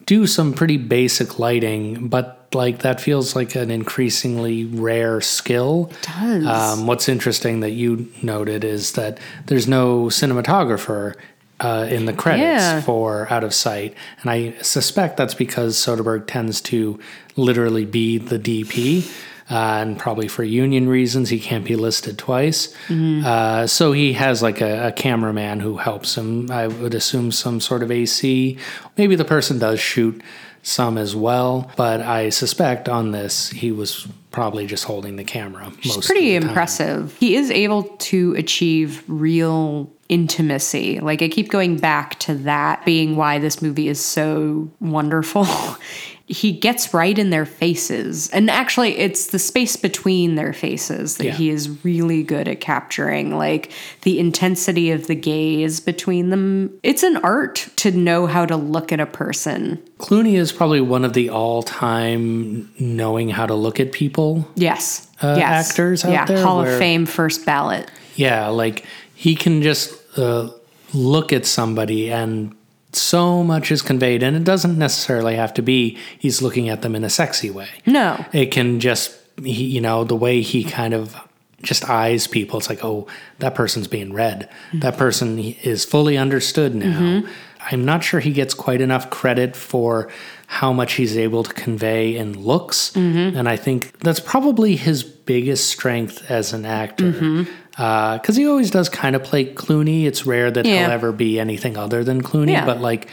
[0.07, 5.91] do some pretty basic lighting, but like that feels like an increasingly rare skill.
[6.03, 6.47] does.
[6.47, 11.15] Um, what's interesting that you noted is that there's no cinematographer
[11.61, 12.81] uh, in the credits Yeah.
[12.81, 16.99] for Out of Sight, and I suspect that's because Soderbergh tends to
[17.37, 19.11] literally be the DP.
[19.53, 22.73] Uh, and probably for union reasons, he can't be listed twice.
[22.89, 26.49] Uh, so he has like a, a cameraman who helps him.
[26.53, 28.57] I would assume some sort of AC.
[28.97, 30.23] Maybe the person does shoot
[30.63, 35.73] some as well, but I suspect on this he was probably just holding the camera.
[35.85, 36.49] most pretty of the time.
[36.51, 37.17] impressive.
[37.19, 41.01] He is able to achieve real intimacy.
[41.01, 45.47] Like I keep going back to that being why this movie is so wonderful.
[46.27, 48.29] he gets right in their faces.
[48.31, 51.33] And actually, it's the space between their faces that Yeah.
[51.35, 53.37] he is really good at capturing.
[53.37, 53.73] Like
[54.03, 56.71] the intensity of the gaze between them.
[56.83, 59.83] It's an art to know how to look at a person.
[59.99, 64.49] Clooney is probably one of the all-time knowing how to look at people.
[64.55, 65.09] Yes.
[65.23, 65.71] Uh, yes.
[65.71, 66.25] actors out yeah.
[66.27, 67.91] there Hall where- of Fame first ballot.
[68.15, 68.85] Yeah, like
[69.15, 70.49] he can just uh,
[70.93, 72.55] look at somebody and
[72.93, 76.97] so much is conveyed, and it doesn't necessarily have to be he's looking at them
[76.97, 77.69] in a sexy way.
[77.87, 78.25] No.
[78.33, 81.17] It can just, he, you know, the way he kind of
[81.63, 82.59] just eyes people.
[82.59, 83.07] It's like, oh,
[83.39, 84.49] that person's being read.
[84.73, 87.23] That person is fully understood now.
[87.71, 90.11] I'm not sure he gets quite enough credit for
[90.53, 92.91] how much he's able to convey in looks.
[92.95, 93.37] Mm-hmm.
[93.39, 97.13] And I think that's probably his biggest strength as an actor.
[97.13, 97.53] Mm-hmm.
[97.79, 100.07] Uh, because he always does kind of play Clooney.
[100.07, 100.81] It's rare that Yeah.
[100.83, 102.51] he'll ever be anything other than Clooney.
[102.51, 102.67] Yeah.
[102.67, 103.07] But like,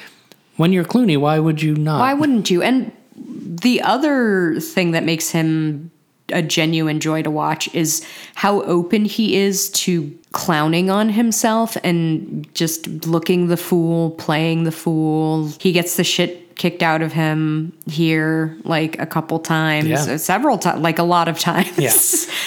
[0.55, 1.99] when you're Clooney, why would you not?
[1.99, 2.63] Why wouldn't you?
[2.63, 5.91] And the other thing that makes him
[6.33, 12.51] a genuine joy to watch is how open he is to clowning on himself and
[12.55, 15.51] just looking the fool, playing the fool.
[15.59, 20.13] He gets the shit kicked out of him here like a couple times, Yeah.
[20.13, 21.77] uh, several times, like a lot of times.
[21.77, 21.93] Yeah.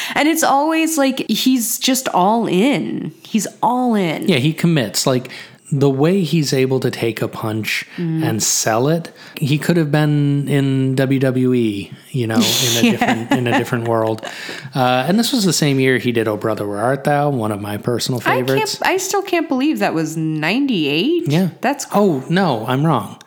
[0.17, 3.13] and it's always like he's just all in.
[3.23, 4.29] He's all in.
[4.29, 5.07] Yeah, he commits.
[5.07, 5.31] Like
[5.73, 8.25] the way he's able to take a punch Mm.
[8.25, 13.47] and sell it, he could have been in WWE, you know, in a different in
[13.47, 14.27] a different world.
[14.75, 17.53] Uh, and this was the same year he did "Oh Brother Where Art Thou," one
[17.53, 18.79] of my personal I favorites.
[18.79, 18.91] can't.
[18.95, 21.29] I still can't believe that was ninety eight.
[21.29, 23.20] Yeah, that's Oh no, I'm wrong.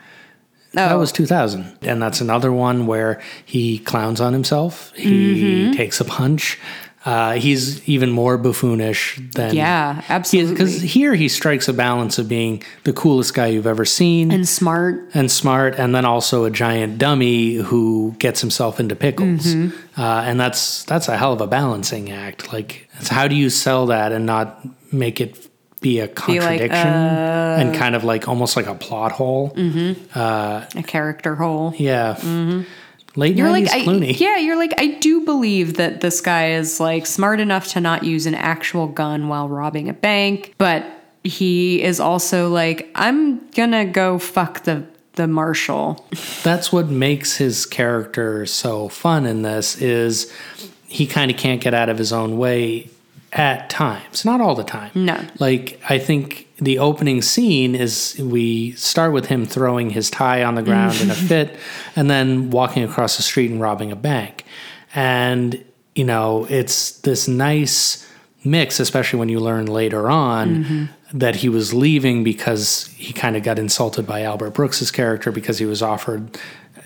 [0.73, 0.99] That Oh.
[0.99, 4.91] was 2000, and that's another one where he clowns on himself.
[4.95, 5.09] He
[5.67, 5.71] Mm-hmm.
[5.73, 6.59] takes a punch.
[7.05, 10.53] Uh, he's even more buffoonish than Yeah, absolutely.
[10.53, 14.47] Because here he strikes a balance of being the coolest guy you've ever seen and
[14.47, 15.09] smart.
[15.13, 19.47] and smart, and then also a giant dummy who gets himself into pickles.
[19.53, 19.99] Mm-hmm.
[20.01, 22.53] Uh, and that's that's a hell of a balancing act.
[22.53, 25.49] Like, how do you sell that and not make it
[25.83, 29.53] be a like, contradiction uh, and kind of like almost like a plot hole?
[30.75, 31.75] a character hole.
[31.77, 32.13] Yeah.
[33.15, 33.37] Late Mm-hmm.
[33.37, 37.05] You're like, 90s I, yeah, you're like, I do believe that this guy is like
[37.05, 40.83] smart enough to not use an actual gun while robbing a bank, but
[41.23, 46.07] he is also like, I'm gonna go fuck the the marshal.
[46.41, 50.33] That's what makes his character so fun in this is
[50.87, 52.89] he kind of can't get out of his own way
[53.33, 54.91] at times, not all the time.
[54.95, 55.19] No.
[55.39, 60.55] Like I think the opening scene is we start with him throwing his tie on
[60.55, 61.57] the ground in a fit
[61.95, 64.45] and then walking across the street and robbing a bank.
[64.95, 65.63] And
[65.95, 68.07] you know, it's this nice
[68.45, 73.43] mix especially when you learn later on that he was leaving because he kind of
[73.43, 76.37] got insulted by Albert Brooks's character because he was offered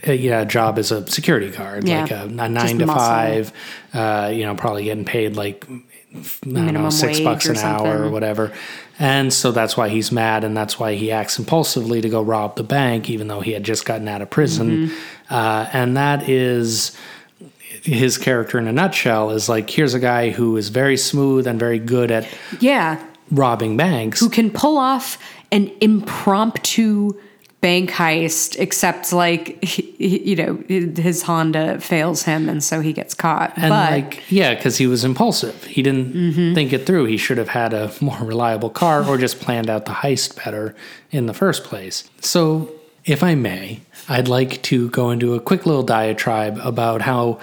[0.03, 2.01] a, yeah, a job as a security guard, Yeah.
[2.03, 2.95] like a, a nine to muscle.
[3.03, 3.51] five,
[3.93, 5.65] uh, you know, probably getting paid like
[6.17, 8.53] I don't know, six bucks an hour or whatever.
[8.99, 12.55] And so that's why he's mad, and that's why he acts impulsively to go rob
[12.55, 14.87] the bank, even though he had just gotten out of prison.
[14.89, 15.33] Mm-hmm.
[15.33, 16.97] Uh, and that is
[17.83, 21.59] his character in a nutshell is like here's a guy who is very smooth and
[21.59, 22.27] very good at
[22.59, 23.01] Yeah,
[23.31, 24.19] robbing banks.
[24.19, 25.17] who can pull off
[25.51, 27.13] an impromptu
[27.59, 33.13] bank heist, except like he- you know his Honda fails him, and so he gets
[33.15, 33.51] caught.
[33.55, 36.53] and but like yeah because he was impulsive he didn't Mm-hmm.
[36.53, 39.85] think it through he should have had a more reliable car or just planned out
[39.85, 40.75] the heist better
[41.11, 42.69] in the first place so
[43.05, 43.79] if i may
[44.09, 47.39] i'd like to go into a quick little diatribe about how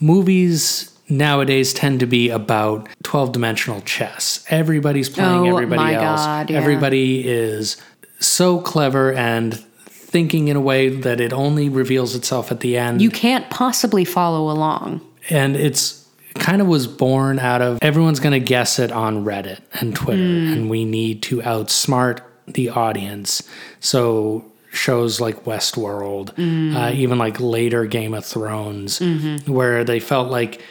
[0.00, 6.50] movies nowadays tend to be about 12 dimensional chess everybody's playing Oh, everybody else God,
[6.50, 6.56] yeah.
[6.58, 7.76] everybody is
[8.22, 9.54] so clever and
[9.86, 13.00] thinking in a way that it only reveals itself at the end.
[13.00, 15.00] You can't possibly follow along.
[15.30, 16.02] and it's
[16.34, 20.22] kind of was born out of everyone's going to guess it on Reddit and Twitter,
[20.22, 20.52] hmm.
[20.52, 23.42] and we need to outsmart the audience.
[23.80, 26.76] So shows like Westworld, hmm.
[26.76, 29.50] uh, even like later Game of Thrones, mm-hmm.
[29.52, 30.62] where they felt like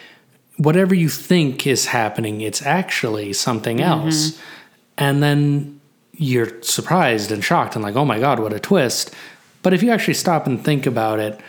[0.57, 4.05] whatever you think is happening, it's actually something mm-hmm.
[4.05, 4.39] else,
[4.97, 5.80] and then
[6.13, 9.13] you're surprised and shocked and like, oh my god, what a twist!
[9.63, 11.39] But if you actually stop and think about it,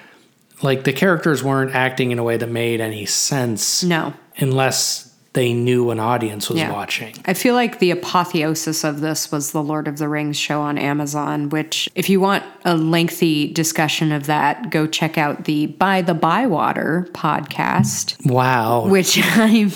[0.63, 4.15] like the characters weren't acting in a way that made any sense No.
[4.37, 6.71] unless they knew an audience was Yeah.
[6.73, 7.15] watching.
[7.25, 10.77] I feel like the apotheosis of this was the Lord of the Rings show on
[10.77, 16.03] Amazon, which, if you want a lengthy discussion of that, go check out the By
[16.03, 18.87] the Bywater podcast, Wow.
[18.89, 19.71] which I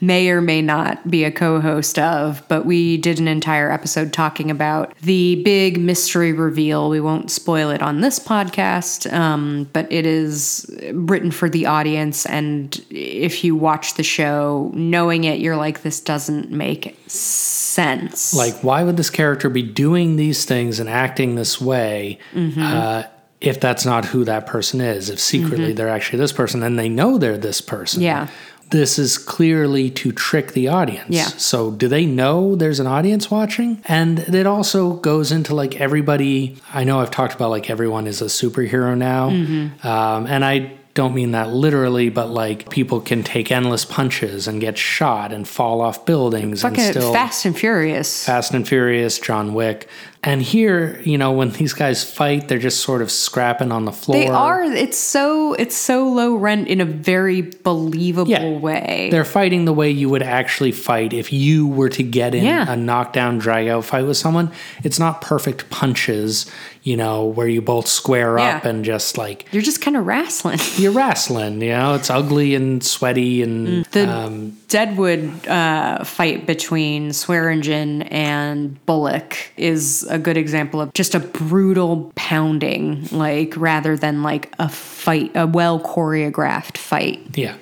[0.00, 4.12] may or may not be a co host of, but we did an entire episode
[4.12, 6.88] talking about the big mystery reveal.
[6.90, 12.26] We won't spoil it on this podcast, um, but it is written for the audience.
[12.26, 18.34] And if you watch the show knowing it, you're like, this doesn't make sense.
[18.34, 22.60] like, why would this character be doing these things and acting this way Mm-hmm.
[22.60, 23.02] uh,
[23.40, 25.08] if that's not who that person is?
[25.08, 28.00] If secretly they're actually this person and they know they're this person.
[28.00, 28.26] Mm-hmm.
[28.26, 28.28] Yeah.
[28.70, 31.08] This is clearly to trick the audience.
[31.08, 31.24] Yeah.
[31.24, 33.80] So, do they know there's an audience watching?
[33.86, 36.56] And it also goes into like everybody.
[36.74, 39.30] I know I've talked about like everyone is a superhero now.
[39.30, 39.86] Mm-hmm.
[39.86, 44.60] Um, and I don't mean that literally, but like people can take endless punches and
[44.60, 47.12] get shot and fall off buildings Fucking and still.
[47.12, 48.26] Fast and Furious.
[48.26, 49.88] Fast and Furious, John Wick.
[50.24, 53.92] And here, you know, when these guys fight, they're just sort of scrapping on the
[53.92, 54.18] floor.
[54.18, 54.64] They are.
[54.64, 55.54] It's so.
[55.54, 58.58] It's so low rent in a very believable Yeah.
[58.58, 59.06] way.
[59.12, 62.66] They're fighting the way you would actually fight if you were to get in Yeah.
[62.68, 64.50] a knockdown, drag out fight with someone.
[64.82, 66.46] It's not perfect punches,
[66.88, 70.58] you know, where you both square up and just like You're just kind of wrestling.
[70.76, 77.12] you're wrestling, you know, it's ugly and sweaty and The um, Deadwood uh, fight between
[77.12, 84.22] Swearingen and Bullock is a good example of just a brutal pounding, like rather than
[84.22, 87.20] like a fight, a well choreographed fight.
[87.36, 87.56] Yeah.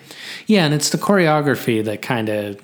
[0.47, 2.61] Yeah, and it's the choreography that kind of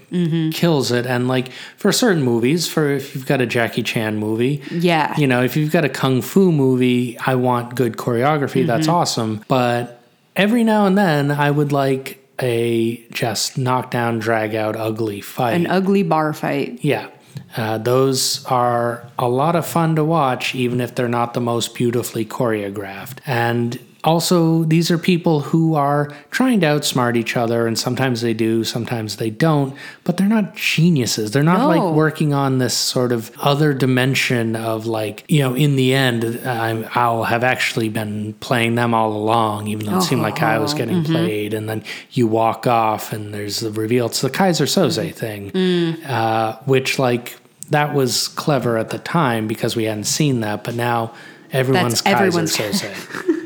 [0.52, 1.06] kills it.
[1.06, 5.16] And like for certain movies, for if you've got a Jackie Chan movie, Yeah.
[5.18, 8.66] you know, if you've got a kung fu movie, I want good choreography.
[8.66, 9.44] That's awesome.
[9.48, 10.00] But
[10.36, 15.52] every now and then, I would like a just knockdown, drag out, ugly fight.
[15.54, 16.78] An ugly bar fight.
[16.82, 17.08] Yeah.
[17.56, 21.74] Uh, those are a lot of fun to watch, even if they're not the most
[21.74, 23.18] beautifully choreographed.
[23.26, 28.34] And also, these are people who are trying to outsmart each other, and sometimes they
[28.34, 31.30] do, sometimes they don't, but they're not geniuses.
[31.30, 31.68] They're not No.
[31.68, 36.24] like working on this sort of other dimension of like, you know, in the end,
[36.44, 40.58] I'm, I'll have actually been playing them all along, even though it seemed like I
[40.58, 41.12] was oh, getting mm-hmm.
[41.12, 41.54] played.
[41.54, 44.06] And then you walk off, and there's the reveal.
[44.06, 45.14] It's the Keyser Söze mm.
[45.14, 46.08] thing mm.
[46.08, 47.36] uh, which like
[47.70, 51.14] that was clever at the time because we hadn't seen that, but now
[51.52, 53.28] everyone's That's Keyser everyone's- Söze.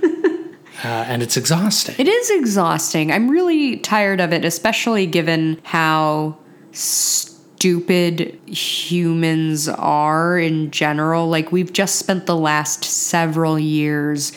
[0.87, 1.97] uh, and it's exhausting.
[1.99, 3.11] It is exhausting.
[3.11, 6.37] I'm really tired of it, especially given how
[6.70, 11.28] stupid humans are in general.
[11.28, 14.30] Like, we've just spent the last several years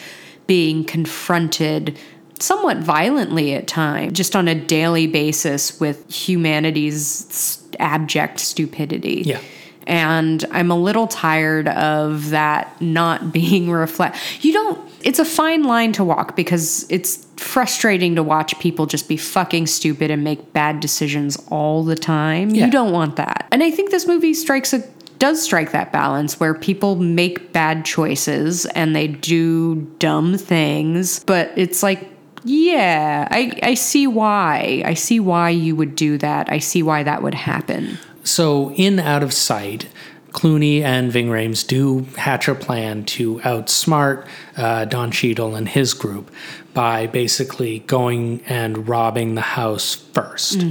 [0.48, 2.00] being confronted
[2.40, 9.22] somewhat violently at times, just on a daily basis with humanity's abject stupidity.
[9.24, 9.40] Yeah.
[9.86, 14.18] And I'm a little tired of that not being reflect.
[14.44, 14.89] You don't.
[15.04, 19.68] It's a fine line to walk because it's frustrating to watch people just be fucking
[19.68, 22.50] stupid and make bad decisions all the time.
[22.50, 22.66] Yeah.
[22.66, 23.48] You don't want that.
[23.52, 24.84] And I think this movie strikes a
[25.20, 31.52] does strike that balance where people make bad choices and they do dumb things, but
[31.58, 32.10] it's like
[32.46, 34.82] yeah, I, I see why.
[34.86, 36.50] I see why you would do that.
[36.50, 37.98] I see why that would happen.
[38.24, 39.88] So, in Out of Sight,
[40.32, 44.28] Clooney and Ving Rhames do hatch a plan to outsmart
[44.58, 46.32] uh, Don Cheadle and his group
[46.74, 50.64] by basically going and robbing the house 1st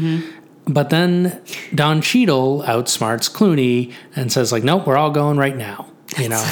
[0.67, 1.41] But then
[1.75, 5.89] Don Cheadle outsmarts Clooney and says, like, nope, we're all going right now.
[6.19, 6.45] You know,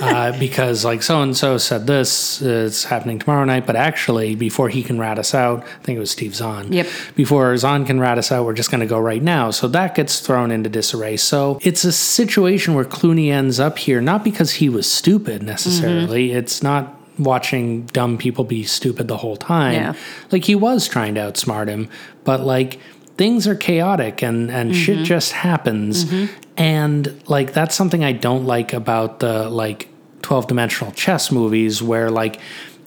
[0.00, 4.68] uh, because like so and so said this is happening tomorrow night, but actually before
[4.68, 6.72] he can rat us out, I think it was Steve Zahn.
[6.72, 6.86] Yep.
[7.14, 9.50] Before Zahn can rat us out, we're just going to go right now.
[9.50, 11.16] So that gets thrown into disarray.
[11.16, 16.28] So it's a situation where Clooney ends up here not because he was stupid necessarily.
[16.28, 16.38] Mm-hmm.
[16.38, 19.74] It's not watching dumb people be stupid the whole time.
[19.74, 19.94] Yeah.
[20.30, 21.88] Like he was trying to outsmart him,
[22.24, 22.78] but like
[23.18, 24.80] things are chaotic and and Mm-hmm.
[24.82, 26.10] shit just happens.
[26.56, 29.88] And like that's something I don't like about the like
[30.22, 32.40] 12 dimensional chess movies where like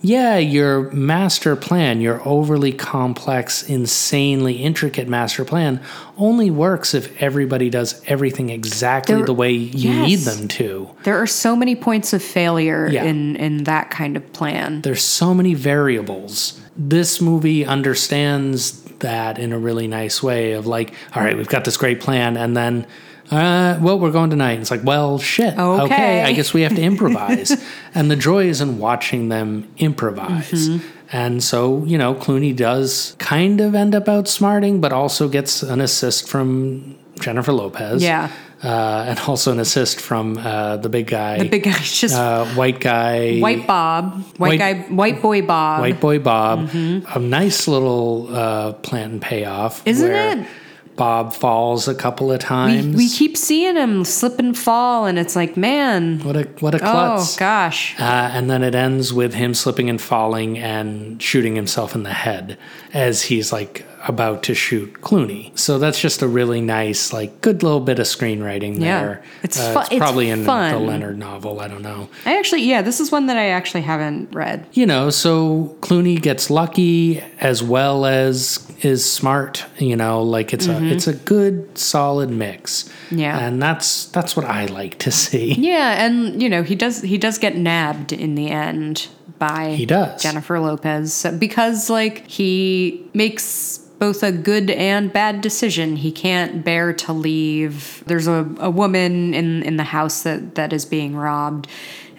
[0.04, 5.80] yeah, your master plan, your overly complex, insanely intricate master plan
[6.18, 10.90] only works if everybody does everything exactly There- the way you need them to.
[11.04, 13.04] There are so many points of failure Yeah.
[13.04, 14.82] in in that kind of plan.
[14.82, 16.60] There's so many variables.
[16.76, 21.66] This movie understands that in a really nice way of like, all right, we've got
[21.66, 22.88] this great plan, and then,
[23.30, 24.54] uh, well, we're going tonight.
[24.54, 25.58] And it's like, well, shit.
[25.58, 26.22] Okay.
[26.24, 27.52] I guess we have to improvise.
[27.96, 30.70] and the joy is in watching them improvise.
[31.14, 35.82] And so, you know, Clooney does kind of end up outsmarting, but also gets an
[35.82, 38.02] assist from Jennifer Lopez.
[38.02, 38.32] Yeah.
[38.64, 41.40] Uh, and also an assist from uh, the big guy.
[41.40, 43.40] The big guy, just uh, white guy.
[43.40, 45.80] white Bob, white, White- guy, white boy Bob.
[45.82, 46.70] White boy Bob.
[46.74, 49.80] A nice little uh, plant and payoff.
[49.80, 49.90] Mm-hmm.
[49.90, 50.48] Isn't where it?
[50.96, 52.96] Bob falls a couple of times.
[52.96, 56.80] we keep seeing him slip and fall, and it's like, man, what a what a
[56.80, 57.36] klutz!
[57.36, 58.00] oh gosh.
[58.00, 62.14] Uh, and then it ends with him slipping and falling and shooting himself in the
[62.14, 62.60] head
[62.94, 65.58] as he's like about to shoot Clooney.
[65.58, 69.02] So that's just a really nice, like, good little bit of screenwriting Yeah.
[69.02, 69.22] there.
[69.44, 70.52] It's Uh, fu- it's it's probably in the.
[70.52, 71.60] Leonard novel.
[71.60, 72.10] I don't know.
[72.26, 74.66] I actually, yeah, this is one that I actually haven't read.
[74.74, 79.66] You know, so Clooney gets lucky as well as is smart.
[79.78, 82.84] You know, like it's a it's a good solid mix.
[82.84, 83.20] Mm-hmm.
[83.20, 83.40] Yeah.
[83.46, 85.54] and that's that's what I like to see.
[85.54, 89.08] Yeah, and you know he does he does get nabbed in the end
[89.40, 90.22] by He does.
[90.22, 95.96] Jennifer Lopez because like he makes both a good and bad decision.
[95.96, 98.04] He can't bear to leave.
[98.08, 101.68] There's a, a woman in in the house that that is being robbed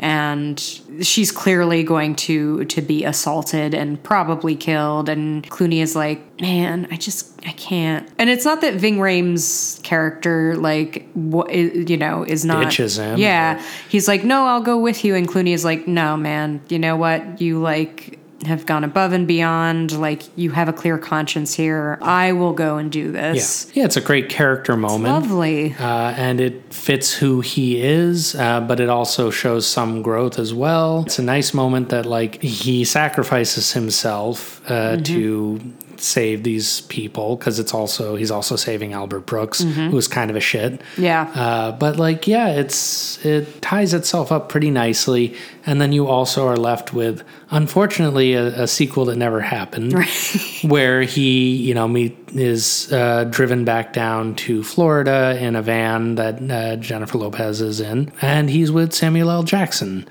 [0.02, 0.58] and
[1.00, 6.88] she's clearly going to to be assaulted and probably killed and Clooney is like, "Man,
[6.90, 12.24] I just I can't." And it's not that Ving Rhames' character like what you know
[12.24, 13.18] is not him.
[13.18, 16.60] Yeah, he's like, "No, I'll go with you." And Clooney is like, "No, man.
[16.68, 17.40] You know what?
[17.40, 19.92] You like have gone above and beyond.
[19.98, 21.98] Like you have a clear conscience here.
[22.02, 25.12] I will go and do this." yeah, it's a great character moment.
[25.12, 25.74] Lovely.
[25.78, 30.52] uh, and it fits who he is, uh, but it also shows some growth as
[30.52, 31.02] well.
[31.06, 35.60] It's a nice moment that like he sacrifices himself uh, to
[35.98, 40.36] save these people because it's also he's also saving Albert Brooks, who was kind of
[40.36, 40.80] a shit.
[40.98, 41.30] Yeah.
[41.34, 45.36] Uh, but like, yeah, it's it ties itself up pretty nicely,
[45.66, 49.92] and then you also are left with, unfortunately, a, a sequel that never happened,
[50.62, 56.14] where he, you know, meet is uh, driven back down to Florida in a van
[56.16, 59.42] that uh, Jennifer Lopez is in, and he's with Samuel L.
[59.42, 60.08] Jackson,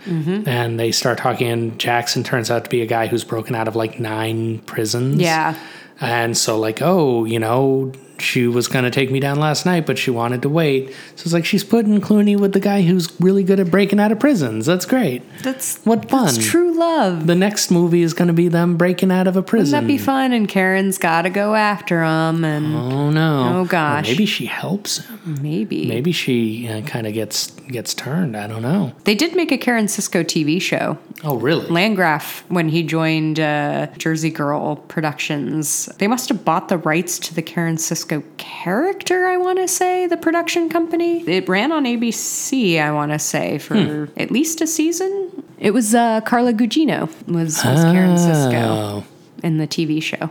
[0.47, 1.47] and they start talking.
[1.47, 5.20] And Jackson turns out to be a guy who's broken out of like nine prisons.
[5.20, 5.58] Yeah.
[5.99, 7.91] And so, like, oh, you know,
[8.22, 10.89] she was going to take me down last night, but she wanted to wait.
[11.15, 14.11] So it's like she's putting Clooney with the guy who's really good at breaking out
[14.11, 14.65] of prisons.
[14.65, 15.24] That's great.
[15.41, 16.26] That's What fun.
[16.26, 17.28] That's true love.
[17.28, 19.74] The next movie is going to be them breaking out of a prison.
[19.76, 20.34] Wouldn't that be fun?
[20.34, 23.51] And Karen's got to go after him, and Oh, no.
[23.55, 24.07] Oh, Or gosh.
[24.07, 25.38] maybe she helps him.
[25.41, 28.36] maybe Maybe she uh, kind of gets gets turned.
[28.36, 28.91] I don't know.
[29.05, 30.97] they did make a Karen Sisco TV show.
[31.24, 31.67] Oh, really?
[31.67, 37.36] Landgraf, when he joined uh, Jersey Girl Productions, they must have bought the rights to
[37.36, 41.22] the Karen Sisco character, I want to say, the production company.
[41.28, 44.05] It ran on ABC, I want to say, for Hmm.
[44.20, 45.43] at least a season.
[45.57, 49.03] It was uh, Carla Gugino was, was Karen Sisco Oh,
[49.43, 50.30] in the TV show.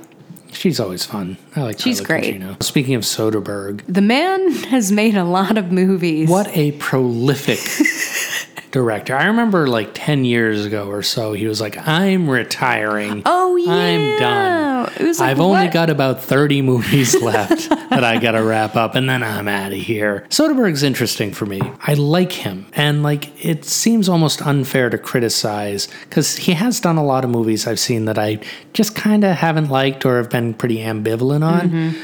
[0.52, 1.38] she's always fun.
[1.56, 2.40] I like She's Carla great.
[2.40, 2.62] Gugino.
[2.62, 6.28] Speaking of Soderbergh, The man has made a lot of movies.
[6.28, 7.58] What a prolific
[8.70, 9.16] director.
[9.16, 13.22] I remember like 10 years ago or so, he was like, I'm retiring.
[13.26, 13.72] Oh, yeah.
[13.72, 14.92] I'm done.
[14.98, 15.72] It was like, I've only what?
[15.72, 19.72] got about 30 movies left that I got to wrap up and then I'm out
[19.72, 20.26] of here.
[20.30, 21.60] Soderbergh's interesting for me.
[21.80, 22.66] I like him.
[22.74, 27.30] And like, it seems almost unfair to criticize because he has done a lot of
[27.30, 28.40] movies I've seen that I
[28.72, 31.70] just kind of haven't liked or have been pretty ambivalent on.
[31.70, 32.00] Mm-hmm.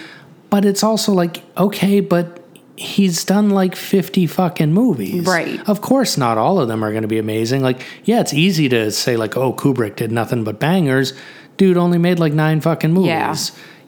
[0.50, 2.45] But it's also like, okay, but
[2.76, 5.26] he's done like 50 fucking movies.
[5.26, 5.60] Right.
[5.68, 7.62] Of course, not all of them are going to be amazing.
[7.62, 11.12] Like, yeah, it's easy to say, like, oh, Kubrick did nothing but bangers.
[11.56, 13.08] Dude only made like nine fucking movies.
[13.08, 13.36] Yeah.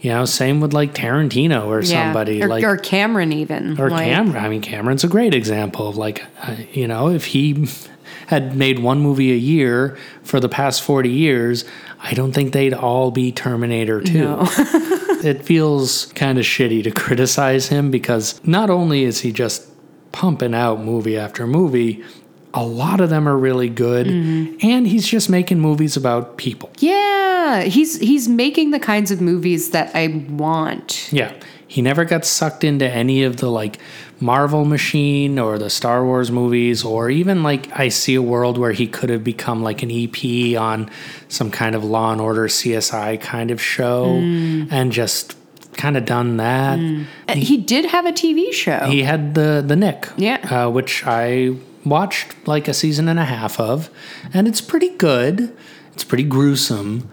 [0.00, 2.04] You know, same with like Tarantino or Yeah.
[2.04, 2.42] somebody.
[2.42, 3.78] or, like, or Cameron, even.
[3.80, 4.42] or like, Cameron.
[4.44, 7.68] I mean, Cameron's a great example of like, uh, you know, if he
[8.28, 11.64] had made one movie a year for the past 40 years,
[12.00, 14.18] I don't think they'd all be Terminator 2.
[14.18, 14.46] No.
[15.24, 19.68] it feels kind of shitty to criticize him because not only is he just
[20.12, 22.02] pumping out movie after movie,
[22.54, 26.70] a lot of them are really good, and he's just making movies about people.
[26.78, 31.12] Yeah, he's he's making the kinds of movies that I want.
[31.12, 31.32] Yeah.
[31.70, 33.78] He never got sucked into any of the like
[34.20, 38.72] Marvel machine or the Star Wars movies, or even like I see a world where
[38.72, 40.88] he could have become like an EP on
[41.28, 45.36] some kind of Law and Order CSI kind of show and just
[45.76, 46.78] kind of done that.
[47.28, 48.86] Uh, He did have a TV show.
[48.86, 50.38] He had the the Knick, Yeah.
[50.66, 51.54] uh, which I
[51.84, 53.90] watched like a season and a half of,
[54.32, 55.54] and it's pretty good.
[55.92, 57.08] It's pretty gruesome.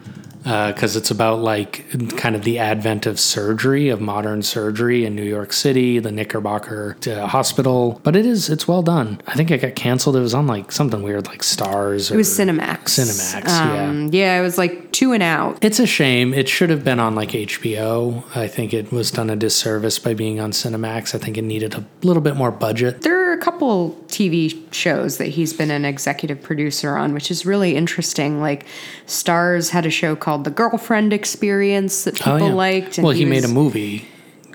[0.46, 1.84] Because it's about like
[2.16, 6.96] kind of the advent of surgery, of modern surgery in New York City, the Knickerbocker
[7.08, 8.00] uh, Hospital.
[8.04, 9.20] But it is, it's well done.
[9.26, 10.14] I think it got canceled.
[10.14, 12.10] It was on like something weird like Starz.
[12.10, 12.84] Or, It was Cinemax.
[12.84, 13.88] Cinemax, yeah.
[13.88, 15.58] Um, yeah, it was like two and out.
[15.62, 16.32] It's a shame.
[16.32, 18.24] It should have been on like HBO.
[18.36, 21.14] I think it was done a disservice by being on Cinemax.
[21.14, 23.02] I think it needed a little bit more budget.
[23.02, 27.44] There are a couple TV shows that he's been an executive producer on, which is
[27.44, 28.40] really interesting.
[28.40, 28.64] Like
[29.06, 32.52] Starz had a show called The Girlfriend Experience that people Oh, yeah.
[32.54, 32.98] liked.
[32.98, 34.06] and well, he, made a movie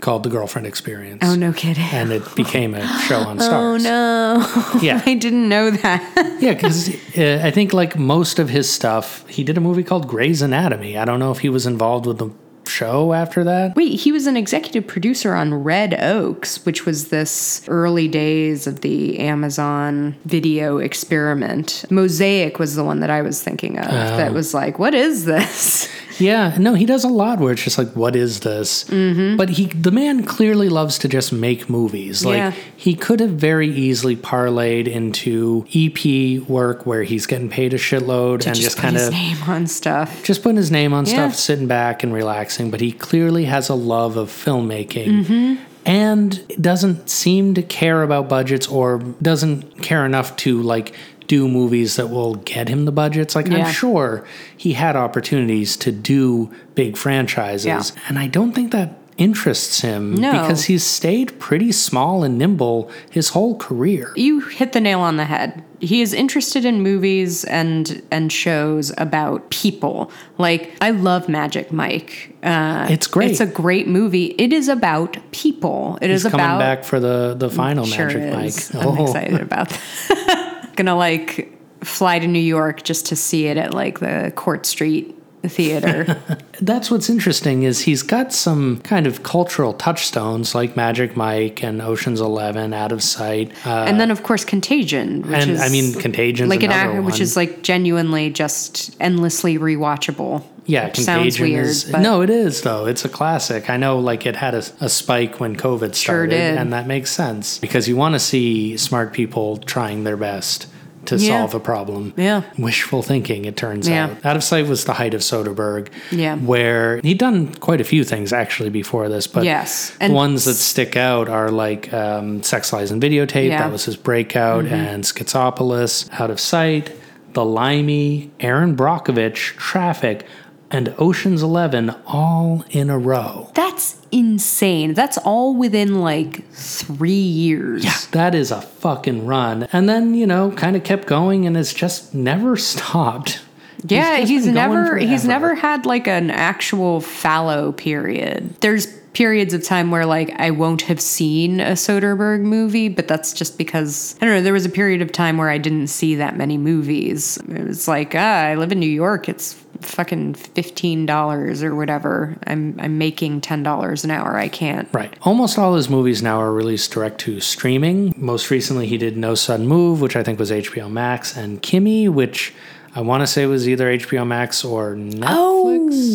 [0.02, 1.22] called The Girlfriend Experience.
[1.24, 1.84] Oh no kidding!
[1.84, 3.52] And it became a show on Starz.
[3.52, 4.80] Oh no!
[4.82, 5.02] Yeah.
[5.06, 6.38] I didn't know that.
[6.42, 10.08] Yeah, because uh, I think like most of his stuff, he did a movie called
[10.08, 10.98] Gray's Anatomy.
[10.98, 12.30] I don't know if he was involved with the
[12.72, 13.76] show after that.
[13.76, 18.82] Wait, he was an executive producer on Red Oaks, which was this early days of
[18.82, 21.86] the Amazon video experiment.
[21.90, 23.86] Mosaic was the one that I was thinking of.
[23.86, 24.34] That oh.
[24.34, 25.90] was like, what is this?
[26.22, 28.84] Yeah, no, he does a lot where it's just like, what is this?
[28.86, 29.38] Mm-hmm.
[29.38, 32.24] But he, the man, clearly loves to just make movies.
[32.24, 32.52] Like Yeah.
[32.78, 38.46] he could have very easily parlayed into EP work where he's getting paid a shitload
[38.46, 38.62] and just, kind of.
[38.62, 40.24] just kind his of name on stuff.
[40.24, 41.12] just putting his name on Yeah.
[41.30, 42.70] stuff, sitting back and relaxing.
[42.72, 45.26] But he clearly has a love of filmmaking.
[45.26, 45.56] Mm-hmm.
[45.84, 50.94] And doesn't seem to care about budgets or doesn't care enough to like
[51.32, 53.36] do movies that will get him the budgets.
[53.38, 53.60] Like Yeah.
[53.68, 54.26] I'm sure
[54.58, 57.66] he had opportunities to do big franchises.
[57.66, 57.84] Yeah.
[58.10, 60.32] And I don't think that interests him No.
[60.32, 64.12] because he's stayed pretty small and nimble his whole career.
[64.16, 65.64] You hit the nail on the head.
[65.80, 70.12] He is interested in movies and and shows about people.
[70.38, 72.36] Like I love Magic Mike.
[72.44, 73.32] Uh, It's great.
[73.32, 74.28] It's a great movie.
[74.38, 75.98] It is about people.
[76.02, 78.74] It is He's coming about back for the the final Sure Magic is.
[78.74, 78.86] Mike.
[78.86, 80.38] I'm excited about that.
[80.82, 85.16] Gonna like fly to New York just to see it at like the Court Street
[85.44, 86.22] Theater.
[86.62, 91.82] That's what's interesting is he's got some kind of cultural touchstones like Magic Mike and
[91.82, 95.70] Ocean's Eleven, Out of Sight, uh, and then of course Contagion, which and is I
[95.70, 100.44] mean Contagion, like an another act, which is like genuinely just endlessly rewatchable.
[100.66, 102.86] yeah, which Contagion sounds weird, is but no, it is though.
[102.86, 103.70] It's a classic.
[103.70, 106.58] I know, like it had a, a spike when COVID started, did.
[106.58, 110.68] and that makes sense because you want to see smart people trying their best
[111.06, 111.40] to Yeah.
[111.40, 112.14] solve a problem.
[112.16, 112.42] Yeah.
[112.58, 114.06] Wishful thinking, it turns Yeah.
[114.06, 114.12] out.
[114.26, 115.88] Out of Sight was the height of Soderbergh.
[116.12, 116.36] Yeah.
[116.36, 120.46] Where he'd done quite a few things actually before this, but Yes, the and ones
[120.46, 123.48] that stick out are like um, Sex, Lies, and Videotape.
[123.48, 123.54] Yeah.
[123.56, 123.64] Mm-hmm.
[123.64, 124.66] That was his breakout.
[124.66, 126.92] And Schizopolis, Out of Sight,
[127.34, 130.26] The Limey, Erin Brockovich, Traffic,
[130.72, 133.52] and Ocean's Eleven all in a row.
[133.54, 134.94] that's insane.
[134.94, 137.84] That's all within like three years.
[137.86, 139.68] Yeah, That is a fucking run.
[139.72, 143.42] And then, you know, kind of kept going and it's just never stopped.
[143.86, 148.54] Yeah, he's, he's never he's never had like an actual fallow period.
[148.62, 153.34] There's periods of time where like I won't have seen a Soderbergh movie, but that's
[153.34, 156.16] just because I don't know, there was a period of time where I didn't see
[156.16, 157.38] that many movies.
[157.38, 162.38] It was like, ah, I live in New York, it's fucking fifteen dollars or whatever.
[162.48, 164.38] I'm I'm making ten dollars an hour.
[164.38, 164.88] I can't.
[164.94, 165.14] Right.
[165.24, 168.14] Almost all his movies now are released direct to streaming.
[168.18, 172.10] Most recently, he did No Sudden Move, which I think was HBO Max, and Kimi,
[172.10, 172.54] which
[172.94, 175.24] I want to say it was either HBO Max or Netflix.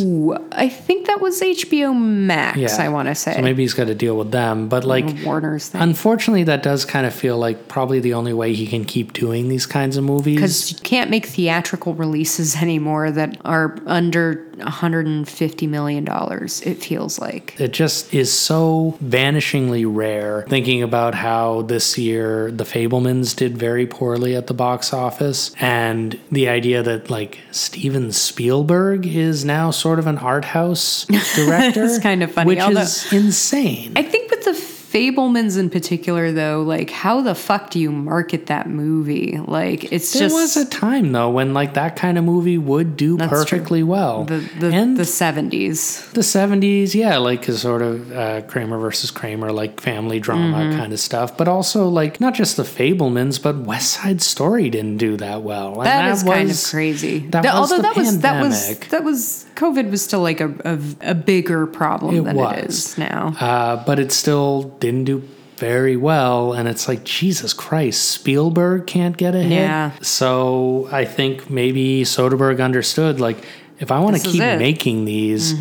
[0.05, 2.59] Oh, I think that was HBO Max.
[2.59, 2.77] Yeah.
[2.79, 4.69] I want to say So maybe he's got to deal with them.
[4.69, 5.81] But like, Warner's thing.
[5.81, 9.49] unfortunately, that does kind of feel like probably the only way he can keep doing
[9.49, 10.37] these kinds of movies.
[10.37, 17.19] because you can't make theatrical releases anymore that are under 150 million dollars it feels
[17.19, 20.45] like It just is so vanishingly rare.
[20.49, 26.19] Thinking about how this year the Fabelmans did very poorly at the box office, and
[26.31, 31.05] the idea that like Steven Spielberg is now sort of an art house
[31.35, 31.85] director.
[31.85, 33.93] It's kind of funny, which although- is insane.
[33.97, 34.55] i think with the
[34.97, 40.13] fabelmans in particular though like how the fuck do you market that movie like it's
[40.13, 43.17] there just there was a time though when like that kind of movie would do
[43.17, 43.39] That's true.
[43.59, 44.25] perfectly well.
[44.25, 49.11] the the, and the 70s the 70s yeah like a sort of uh, kramer versus
[49.11, 50.79] kramer like family drama Mm-hmm.
[50.79, 54.97] kind of stuff but also like not just the fabelmans but west side story didn't
[54.99, 57.97] do that well And that is kind of crazy that Th- was although the that
[57.97, 60.79] was that was that was covid was still like a, a,
[61.11, 62.59] a bigger problem It than was.
[62.59, 65.23] it is now uh, but it still didn't do
[65.57, 69.93] very well and it's like jesus christ spielberg can't get a hit Yeah.
[70.03, 73.39] so i think maybe soderbergh understood like
[73.81, 74.43] if i want to keep.
[74.43, 74.59] Mm-hmm.
[74.59, 75.55] making these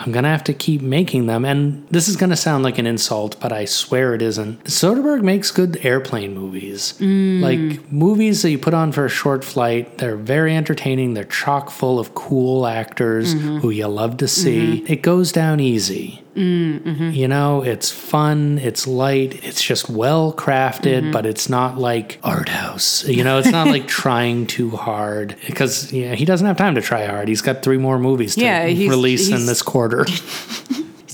[0.00, 1.44] I'm gonna have to keep making them.
[1.44, 4.62] And this is gonna sound like an insult, but I swear it isn't.
[4.62, 6.94] Soderbergh makes good airplane movies.
[7.00, 11.14] Like movies that you put on for a short flight, they're very entertaining.
[11.14, 14.84] They're chock full of cool actors who you love to see.
[14.86, 16.22] It goes down easy.
[16.38, 17.10] Mm-hmm.
[17.10, 21.10] You know, it's fun, it's light, it's just well crafted, mm-hmm.
[21.10, 23.04] but it's not like art house.
[23.06, 26.80] You know, it's not like trying too hard because yeah, he doesn't have time to
[26.80, 27.26] try hard.
[27.26, 30.06] He's got three more movies to Yeah, he's- release in this quarter.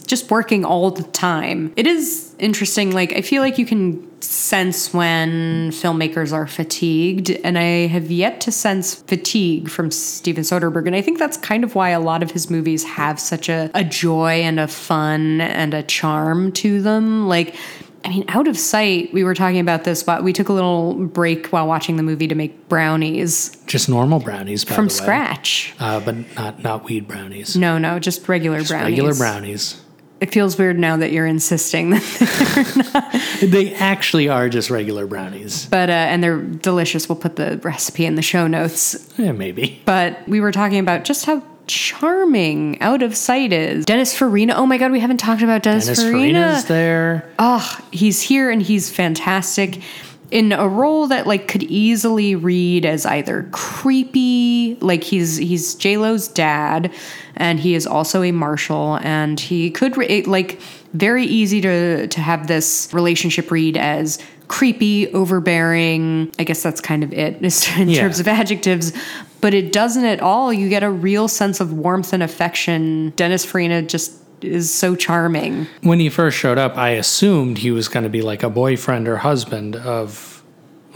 [0.06, 1.72] just working all the time.
[1.76, 2.92] It is interesting.
[2.92, 8.40] Like, I feel like you can sense when filmmakers are fatigued, and I have yet
[8.42, 10.86] to sense fatigue from Steven Soderbergh.
[10.86, 13.70] And I think that's kind of why a lot of his movies have such a,
[13.74, 17.28] a joy and a fun and a charm to them.
[17.28, 17.56] Like,
[18.04, 20.94] I mean, out of sight, we were talking about this, but we took a little
[20.94, 25.74] break while watching the movie to make brownies just normal brownies from scratch.
[25.78, 27.56] Uh, but not not weed brownies.
[27.56, 28.90] No, no, just regular Just brownies.
[28.90, 29.80] Regular brownies.
[30.24, 35.66] It feels weird now that you're insisting that They actually are just regular brownies.
[35.66, 37.10] but uh, and they're delicious.
[37.10, 39.12] We'll put the recipe in the show notes.
[39.18, 39.82] Yeah, maybe.
[39.84, 44.54] But we were talking about just how charming out of sight is Dennis Farina.
[44.54, 46.38] Oh my god, we haven't talked about Dennis, Dennis Farina.
[46.40, 47.30] Farina's there.
[47.38, 49.82] Oh, he's here and he's fantastic
[50.30, 55.96] in a role that like could easily read as either creepy, like he's he's J
[55.96, 56.92] Lo's dad,
[57.36, 60.60] and he is also a marshal, and he could re- it, like
[60.92, 64.18] very easy to to have this relationship read as
[64.48, 66.30] creepy, overbearing.
[66.38, 67.36] I guess that's kind of it
[67.78, 68.00] in Yeah.
[68.02, 68.92] terms of adjectives.
[69.40, 70.52] But it doesn't at all.
[70.54, 73.10] You get a real sense of warmth and affection.
[73.16, 75.66] Dennis Farina just is so charming.
[75.82, 79.08] When he first showed up, I assumed he was going to be like a boyfriend
[79.08, 80.42] or husband of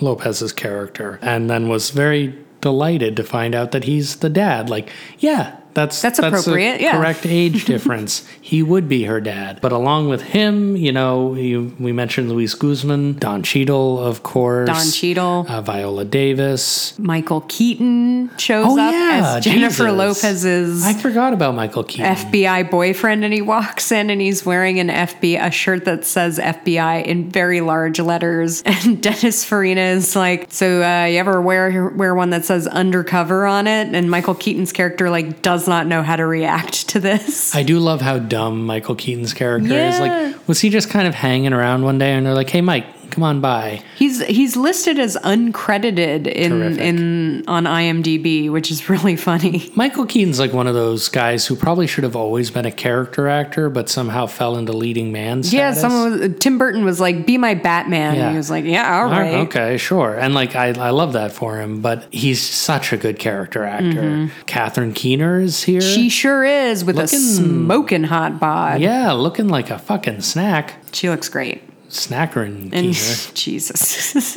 [0.01, 4.69] Lopez's character, and then was very delighted to find out that he's the dad.
[4.69, 6.93] Like, yeah, that's That's a appropriate, yeah.
[6.97, 8.27] Correct age difference.
[8.41, 12.55] he would be her dad, but along with him, you know, you, we mentioned Luis
[12.55, 15.47] Guzman, Don Cheadle, of course, Don Cheadle.
[15.49, 16.99] uh, Viola Davis.
[16.99, 19.99] Michael Keaton shows Oh, up yeah, as Jennifer Jesus.
[19.99, 22.07] Lopez's I forgot about Michael Keaton.
[22.15, 26.39] FBI boyfriend, and he walks in and he's wearing an FBI a shirt that says
[26.39, 28.63] FBI in very large letters.
[28.89, 33.47] And Dennis Farina is like, "So uh, you ever wear wear one that says undercover
[33.47, 37.55] on it?" And Michael Keaton's character like does not know how to react to this.
[37.55, 39.99] I do love how dumb Michael Keaton's character is.
[40.01, 42.87] Like, was he just kind of hanging around one day and they're like, "Hey, Mike,
[43.11, 46.81] come on by." He's he's listed as uncredited in Terrific.
[46.81, 49.71] in on IMDb, which is really funny.
[49.77, 53.29] Michael Keaton's like one of those guys who probably should have always been a character
[53.29, 55.53] actor, but somehow fell into leading man status.
[55.53, 58.23] Yeah, someone was, Tim Burton was like, "Be my Batman." Yeah.
[58.23, 60.15] And he was like, "Yeah, all All right." okay, sure.
[60.17, 64.31] And like I, I love that for him, but he's such a good character actor.
[64.47, 65.81] Catherine Keener is here.
[65.81, 65.95] Mm-hmm.
[65.95, 68.81] She sure is with Looking- a smoking hot bod.
[68.81, 70.75] yeah, looking like a fucking snack.
[70.93, 71.63] She looks great.
[71.89, 72.95] Snackering And.
[73.35, 74.37] Jesus.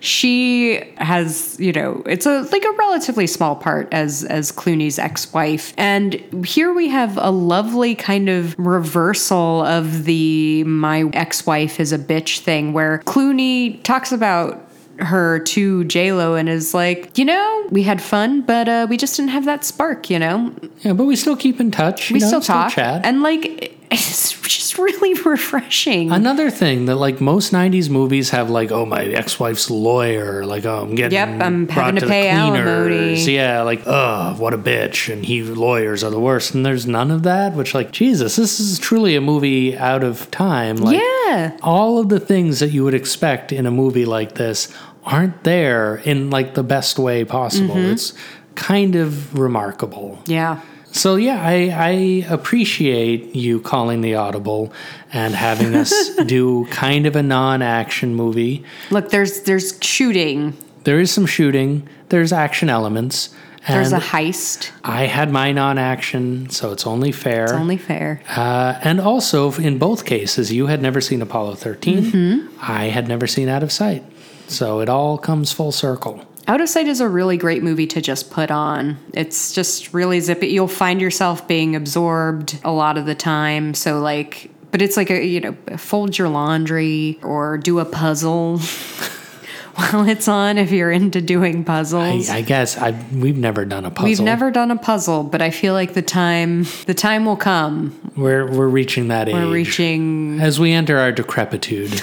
[0.00, 5.72] she has, you know, it's a like a relatively small part as as Clooney's ex-wife.
[5.76, 11.98] And here we have a lovely kind of reversal of the my ex-wife is a
[11.98, 17.82] bitch thing where Clooney talks about her to J-Lo and is like, you know, we
[17.82, 20.54] had fun, but uh, we just didn't have that spark, you know?
[20.80, 22.10] Yeah, but we still keep in touch.
[22.10, 22.72] you We know, still talk.
[22.72, 23.04] chat.
[23.04, 26.10] And like, it's just really refreshing.
[26.10, 30.82] Another thing that like most '90s movies have like, oh my ex-wife's lawyer, like oh
[30.82, 33.22] I'm getting Yep, I'm brought having to the pay alimony.
[33.22, 37.10] Yeah, like oh what a bitch, and he lawyers are the worst, and there's none
[37.10, 37.52] of that.
[37.52, 40.76] Which like Jesus, this is truly a movie out of time.
[40.76, 41.58] Like yeah.
[41.62, 44.74] all of the things that you would expect in a movie like this
[45.04, 47.74] aren't there in like the best way possible.
[47.74, 47.92] Mm-hmm.
[47.92, 48.14] It's
[48.54, 50.18] kind of remarkable.
[50.26, 50.62] Yeah.
[50.92, 51.90] So yeah, I, I
[52.32, 54.72] appreciate you calling the audible
[55.12, 58.62] and having us do kind of a non-action movie.
[58.90, 60.56] Look, there's there's shooting.
[60.84, 61.88] There is some shooting.
[62.10, 63.34] There's action elements.
[63.64, 64.72] And There's a heist.
[64.82, 67.44] I had my non-action, so it's only fair.
[67.44, 68.20] It's only fair.
[68.28, 72.02] uh, and also, in both cases, you had never seen Apollo 13.
[72.02, 72.56] Mm-hmm.
[72.60, 74.02] I had never seen Out of Sight.
[74.48, 76.26] So it all comes full circle.
[76.48, 78.98] Out of Sight is a really great movie to just put on.
[79.14, 80.48] It's just really zippy.
[80.48, 83.74] You'll find yourself being absorbed a lot of the time.
[83.74, 88.58] So like, but it's like a you know, fold your laundry or do a puzzle
[89.74, 92.28] while it's on if you're into doing puzzles.
[92.28, 94.08] I guess I we've never done a puzzle.
[94.08, 97.98] We've never done a puzzle, but I feel like the time the time will come.
[98.16, 99.34] We're we're reaching that age.
[99.34, 102.00] We're reaching As we enter our decrepitude,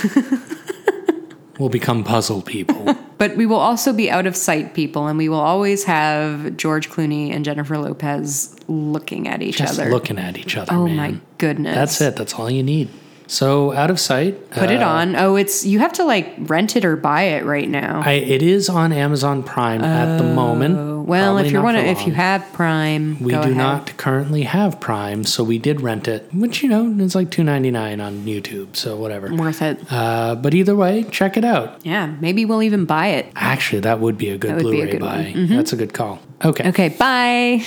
[1.60, 2.96] we'll become puzzle people.
[3.20, 6.90] But we will also be out of sight, people, and we will always have George
[6.90, 9.92] Clooney and Jennifer Lopez looking at each Just other.
[9.92, 10.74] looking at each other.
[10.74, 10.96] oh man.
[10.96, 11.76] my goodness.
[11.76, 12.16] That's it.
[12.16, 12.88] That's all you need.
[13.30, 14.50] So out of sight.
[14.50, 15.16] Put it uh, on.
[15.16, 18.02] Oh, it's you have to like rent it or buy it right now.
[18.04, 21.06] I, it is on Amazon Prime at the moment.
[21.08, 23.56] well, Probably if you're one, if you have Prime, we do ahead.
[23.56, 27.44] not currently have Prime, so we did rent it, which you know is like two
[27.44, 29.34] ninety nine on YouTube, so whatever.
[29.34, 29.80] worth it.
[29.92, 31.86] Uh, but either way, check it out.
[31.86, 33.32] Yeah, maybe we'll even buy it.
[33.36, 35.34] Actually, that would be a good That would be a Blu-ray buy.
[35.36, 35.56] Mm-hmm.
[35.56, 36.20] That's a good call.
[36.44, 36.68] Okay.
[36.70, 37.64] Okay, bye.